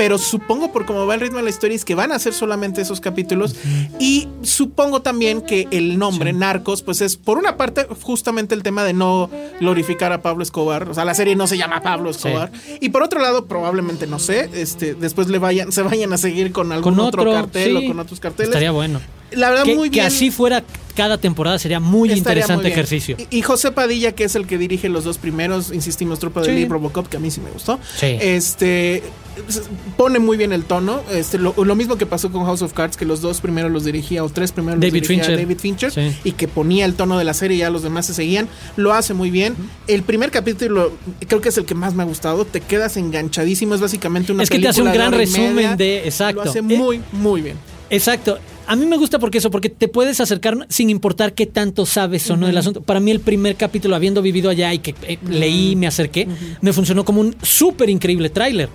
pero 0.00 0.16
supongo 0.16 0.72
por 0.72 0.86
cómo 0.86 1.06
va 1.06 1.14
el 1.14 1.20
ritmo 1.20 1.36
de 1.36 1.42
la 1.42 1.50
historia 1.50 1.76
es 1.76 1.84
que 1.84 1.94
van 1.94 2.10
a 2.10 2.18
ser 2.18 2.32
solamente 2.32 2.80
esos 2.80 3.02
capítulos. 3.02 3.54
Y 3.98 4.28
supongo 4.40 5.02
también 5.02 5.42
que 5.42 5.68
el 5.72 5.98
nombre, 5.98 6.32
Narcos, 6.32 6.80
pues 6.80 7.02
es 7.02 7.18
por 7.18 7.36
una 7.36 7.58
parte 7.58 7.86
justamente 8.00 8.54
el 8.54 8.62
tema 8.62 8.82
de 8.82 8.94
no 8.94 9.28
glorificar 9.60 10.10
a 10.14 10.22
Pablo 10.22 10.42
Escobar. 10.42 10.88
O 10.88 10.94
sea, 10.94 11.04
la 11.04 11.12
serie 11.12 11.36
no 11.36 11.46
se 11.46 11.58
llama 11.58 11.82
Pablo 11.82 12.08
Escobar. 12.08 12.50
Y 12.80 12.88
por 12.88 13.02
otro 13.02 13.20
lado, 13.20 13.44
probablemente, 13.44 14.06
no 14.06 14.18
sé, 14.18 14.48
este, 14.54 14.94
después 14.94 15.28
le 15.28 15.36
vayan, 15.38 15.70
se 15.70 15.82
vayan 15.82 16.14
a 16.14 16.16
seguir 16.16 16.50
con 16.50 16.72
algún 16.72 16.94
Con 16.94 17.04
otro, 17.04 17.20
otro, 17.20 17.34
cartel 17.34 17.76
sí. 17.78 17.84
o 17.84 17.88
con 17.88 18.00
otros 18.00 18.20
carteles. 18.20 18.48
Estaría 18.48 18.70
bueno. 18.70 19.02
La 19.32 19.50
verdad, 19.50 19.64
Que, 19.64 19.76
muy 19.76 19.90
que 19.90 19.96
bien. 19.96 20.06
así 20.06 20.30
fuera 20.30 20.64
cada 20.96 21.18
temporada 21.18 21.58
sería 21.58 21.78
muy 21.78 22.08
Estaría 22.08 22.18
interesante 22.18 22.64
muy 22.64 22.72
ejercicio. 22.72 23.16
Y, 23.30 23.38
y 23.38 23.42
José 23.42 23.70
Padilla, 23.70 24.12
que 24.12 24.24
es 24.24 24.34
el 24.34 24.46
que 24.46 24.58
dirige 24.58 24.88
los 24.88 25.04
dos 25.04 25.18
primeros, 25.18 25.72
insistimos, 25.72 26.18
Tropa 26.18 26.40
de 26.40 26.46
Sí. 26.46 26.52
Y 26.62 26.66
Robocop, 26.66 27.06
que 27.06 27.16
a 27.16 27.20
mí 27.20 27.30
sí 27.30 27.40
me 27.40 27.50
gustó. 27.50 27.78
Sí. 27.96 28.16
Este 28.20 29.02
pone 29.96 30.18
muy 30.18 30.36
bien 30.36 30.52
el 30.52 30.64
tono. 30.64 31.02
Este, 31.10 31.38
lo, 31.38 31.54
lo 31.56 31.74
mismo 31.74 31.96
que 31.96 32.06
pasó 32.06 32.30
con 32.30 32.44
House 32.44 32.62
of 32.62 32.72
Cards, 32.72 32.96
que 32.96 33.04
los 33.04 33.20
dos 33.20 33.40
primeros 33.40 33.70
los 33.70 33.84
dirigía, 33.84 34.24
o 34.24 34.28
tres 34.28 34.52
primeros 34.52 34.80
David 34.80 35.00
los 35.00 35.08
dirigía 35.08 35.24
Fincher. 35.24 35.38
David 35.46 35.58
Fincher, 35.58 35.92
Sí. 35.92 36.16
y 36.24 36.32
que 36.32 36.48
ponía 36.48 36.84
el 36.84 36.94
tono 36.94 37.18
de 37.18 37.24
la 37.24 37.34
serie 37.34 37.56
y 37.56 37.60
ya 37.60 37.70
los 37.70 37.82
demás 37.82 38.06
se 38.06 38.14
seguían. 38.14 38.48
Lo 38.76 38.92
hace 38.92 39.14
muy 39.14 39.30
bien. 39.30 39.54
El 39.86 40.02
primer 40.02 40.30
capítulo 40.30 40.92
creo 41.28 41.40
que 41.40 41.48
es 41.50 41.58
el 41.58 41.64
que 41.64 41.74
más 41.74 41.94
me 41.94 42.02
ha 42.02 42.06
gustado. 42.06 42.44
Te 42.44 42.60
quedas 42.60 42.96
enganchadísimo. 42.96 43.74
Es 43.74 43.80
básicamente 43.80 44.32
una 44.32 44.42
Es 44.42 44.50
que 44.50 44.58
te 44.58 44.68
hace 44.68 44.82
un 44.82 44.92
gran 44.92 45.12
resumen 45.12 45.54
media. 45.54 45.76
de- 45.76 45.98
exacto. 46.06 46.44
Lo 46.44 46.50
hace 46.50 46.62
muy, 46.62 47.00
muy 47.12 47.42
bien. 47.42 47.56
Exacto. 47.90 48.38
A 48.70 48.76
mí 48.76 48.86
me 48.86 48.96
gusta 48.96 49.18
porque 49.18 49.38
eso, 49.38 49.50
porque 49.50 49.68
te 49.68 49.88
puedes 49.88 50.20
acercar 50.20 50.66
sin 50.68 50.90
importar 50.90 51.34
qué 51.34 51.44
tanto 51.46 51.86
sabes 51.86 52.30
o 52.30 52.36
no 52.36 52.46
del 52.46 52.56
asunto. 52.56 52.80
Para 52.82 53.00
mí 53.00 53.10
el 53.10 53.18
primer 53.18 53.56
capítulo, 53.56 53.96
habiendo 53.96 54.22
vivido 54.22 54.48
allá 54.48 54.72
y 54.72 54.78
que 54.78 54.94
eh, 55.08 55.18
leí, 55.28 55.74
me 55.74 55.88
acerqué, 55.88 56.28
me 56.60 56.72
funcionó 56.72 57.04
como 57.04 57.20
un 57.20 57.34
súper 57.42 57.90
increíble 57.90 58.30
tráiler. 58.30 58.68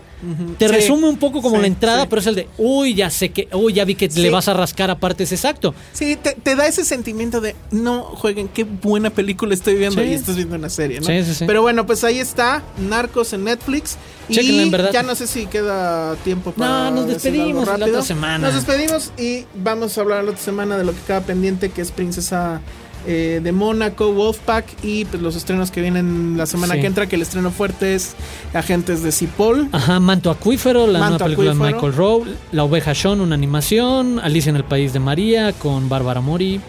Te 0.58 0.68
Sí. 0.68 0.74
resume 0.74 1.08
un 1.08 1.18
poco 1.18 1.42
como 1.42 1.58
Sí, 1.58 1.62
la 1.62 1.68
entrada, 1.68 2.02
sí. 2.04 2.08
pero 2.10 2.20
es 2.20 2.26
el 2.28 2.36
de, 2.36 2.48
uy, 2.58 2.96
ya 2.96 3.10
sé 3.12 3.30
que, 3.30 3.48
uy, 3.54 3.74
ya 3.74 3.86
vi 3.86 3.94
que 3.96 4.08
le 4.08 4.30
vas 4.32 4.48
a 4.48 4.54
rascar 4.54 4.90
a 4.90 4.98
partes 4.98 5.32
exacto. 5.32 5.76
Sí, 5.94 6.16
te, 6.16 6.32
te 6.34 6.56
da 6.56 6.66
ese 6.68 6.84
sentimiento 6.84 7.42
de 7.42 7.56
no 7.70 8.02
jueguen, 8.04 8.48
qué 8.48 8.64
buena 8.64 9.12
película 9.12 9.54
estoy 9.54 9.76
viendo 9.76 10.04
y 10.04 10.14
estás 10.14 10.36
viendo 10.36 10.56
una 10.56 10.70
serie, 10.70 11.00
¿no? 11.00 11.06
Sí, 11.06 11.24
sí, 11.26 11.36
sí. 11.36 11.44
Pero 11.46 11.62
bueno, 11.62 11.86
pues 11.86 12.04
ahí 12.04 12.18
está, 12.18 12.64
Narcos 12.90 13.34
en 13.34 13.44
Netflix. 13.44 13.98
Chéquenla, 14.32 14.62
y 14.62 14.66
en 14.66 14.72
verdad. 14.72 14.90
ya 14.92 15.04
no 15.04 15.14
sé 15.14 15.28
si 15.28 15.46
queda 15.46 16.16
tiempo 16.24 16.52
para. 16.54 16.90
No, 16.90 17.02
nos 17.02 17.08
despedimos 17.08 17.68
la 17.68 17.86
otra 17.86 18.02
semana. 18.02 18.48
Nos 18.48 18.56
despedimos 18.56 19.12
y 19.20 19.46
vamos 19.54 19.85
a 19.98 20.02
hablar 20.02 20.24
la 20.24 20.32
otra 20.32 20.44
semana 20.44 20.78
de 20.78 20.84
lo 20.86 20.92
que 20.94 21.00
queda 21.02 21.22
pendiente, 21.22 21.70
que 21.70 21.82
es 21.82 21.92
Princesa 21.92 22.62
eh, 23.08 23.40
de 23.44 23.52
Mónaco, 23.52 24.12
Wolfpack 24.14 24.66
y 24.84 25.06
pues, 25.06 25.22
los 25.22 25.36
estrenos 25.36 25.70
que 25.70 25.80
vienen 25.82 26.38
la 26.38 26.48
semana 26.48 26.74
Sí. 26.74 26.82
que 26.82 26.88
entra, 26.88 27.06
que 27.08 27.16
el 27.16 27.22
estreno 27.22 27.52
fuerte 27.52 27.94
es 27.94 28.16
Agentes 28.54 29.04
de 29.04 29.12
Cipoll. 29.12 29.70
Ajá, 29.72 30.00
Manto 30.00 30.32
Acuífero, 30.32 30.88
la 30.88 30.98
Manto 30.98 31.10
nueva 31.20 31.26
película 31.26 31.52
Acuífero. 31.52 31.68
de 31.68 31.74
Michael 31.76 31.94
Rowe, 31.94 32.26
La 32.52 32.64
Oveja 32.64 32.96
Sean, 32.96 33.22
una 33.22 33.36
animación, 33.36 34.20
Alicia 34.20 34.50
en 34.50 34.56
el 34.56 34.64
País 34.64 34.92
de 34.94 35.00
María 35.00 35.54
con 35.54 35.88
Bárbara 35.88 36.20
Mori. 36.22 36.60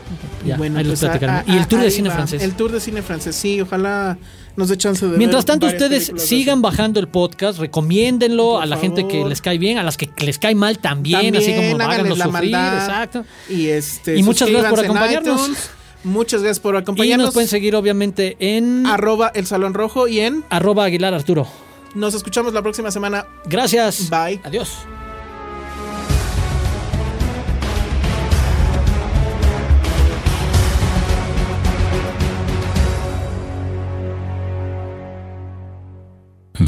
Ya, 0.44 0.56
ahí 0.56 0.68
les 0.70 0.84
pues, 0.86 1.02
a- 1.04 1.06
platicaremos. 1.06 1.48
a- 1.48 1.52
y 1.54 1.56
el 1.56 1.66
tour 1.68 1.80
de 1.80 1.86
ahí 1.86 1.90
cine 1.92 2.08
va. 2.10 2.14
francés. 2.16 2.42
El 2.42 2.52
tour 2.54 2.70
de 2.70 2.80
cine 2.80 3.00
francés, 3.02 3.34
sí, 3.34 3.60
ojalá 3.62 4.18
nos 4.56 4.68
dé 4.68 4.76
chance 4.76 5.06
de 5.06 5.16
Mientras 5.18 5.44
ver 5.44 5.58
tanto, 5.58 5.66
ustedes 5.66 6.12
sigan 6.16 6.62
bajando 6.62 6.98
el 7.00 7.08
podcast, 7.08 7.58
recomiéndenlo 7.58 8.52
Por 8.52 8.62
a 8.62 8.66
la 8.66 8.76
gente 8.76 9.06
que 9.06 9.24
les 9.24 9.40
cae 9.42 9.58
bien, 9.58 9.78
a 9.78 9.82
las 9.82 9.96
que 9.96 10.08
les 10.18 10.38
cae 10.38 10.54
mal 10.54 10.78
también, 10.78 11.36
así 11.36 11.52
como 11.54 11.76
háganos 11.82 12.18
la 12.18 12.24
sufrir. 12.26 12.52
maldad. 12.52 12.78
Exacto. 12.78 13.24
Y, 13.48 13.66
este, 13.68 14.16
Y 14.16 14.22
muchas 14.22 14.48
gracias 14.50 14.70
por 14.70 14.84
acompañarnos. 14.84 15.40
iTunes. 15.42 15.70
Muchas 16.04 16.40
gracias 16.42 16.60
por 16.60 16.74
Y 16.74 16.78
acompañarnos. 16.78 17.26
nos 17.26 17.34
pueden 17.34 17.48
seguir, 17.48 17.74
obviamente, 17.74 18.36
en 18.38 18.86
Arroba 18.86 19.32
el 19.34 19.46
Salón 19.46 19.74
Rojo 19.74 20.06
y 20.08 20.20
en. 20.20 20.44
arroba 20.50 20.84
Aguilar 20.84 21.12
Arturo. 21.14 21.46
Nos 21.94 22.14
escuchamos 22.14 22.52
la 22.52 22.62
próxima 22.62 22.90
semana. 22.90 23.26
Gracias. 23.46 24.08
Bye. 24.10 24.40
Adiós. 24.44 24.70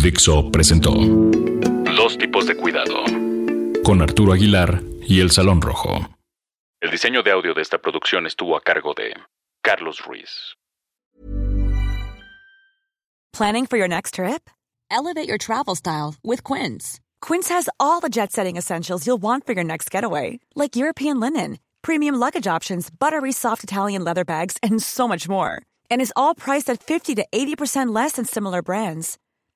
Dixo 0.03 0.51
presentó 0.53 0.93
Dos 0.93 2.17
tipos 2.19 2.47
de 2.47 2.57
cuidado 2.57 3.03
con 3.83 4.01
Arturo 4.01 4.33
Aguilar 4.33 4.81
y 5.03 5.21
El 5.21 5.31
Salón 5.31 5.61
Rojo. 5.61 6.07
El 6.81 6.91
diseño 6.91 7.23
de 7.23 7.33
audio 7.33 7.53
de 7.53 7.63
esta 7.63 7.79
producción 7.79 8.27
estuvo 8.27 8.57
a 8.57 8.61
cargo 8.61 8.95
de 8.95 9.13
Carlos 9.63 10.01
Ruiz. 10.07 10.55
Planning 13.33 13.67
for 13.67 13.77
your 13.77 13.89
next 13.89 14.15
trip? 14.15 14.49
Elevate 14.91 15.27
your 15.27 15.39
travel 15.39 15.75
style 15.75 16.15
with 16.23 16.45
Quince. 16.45 17.01
Quince 17.21 17.49
has 17.49 17.69
all 17.81 18.01
the 18.01 18.09
jet 18.09 18.31
setting 18.31 18.57
essentials 18.57 19.05
you'll 19.07 19.21
want 19.21 19.47
for 19.47 19.55
your 19.55 19.65
next 19.65 19.91
getaway, 19.91 20.39
like 20.55 20.77
European 20.77 21.19
linen, 21.19 21.59
premium 21.83 22.15
luggage 22.15 22.47
options, 22.47 22.89
buttery 22.91 23.33
soft 23.33 23.65
Italian 23.65 24.05
leather 24.05 24.25
bags, 24.25 24.57
and 24.63 24.81
so 24.81 25.09
much 25.09 25.29
more. 25.29 25.63
And 25.91 26.01
is 26.01 26.13
all 26.15 26.35
priced 26.35 26.71
at 26.71 26.83
50 26.83 27.17
to 27.17 27.27
80% 27.33 27.93
less 27.95 28.13
than 28.13 28.25
similar 28.25 28.63
brands. 28.63 29.19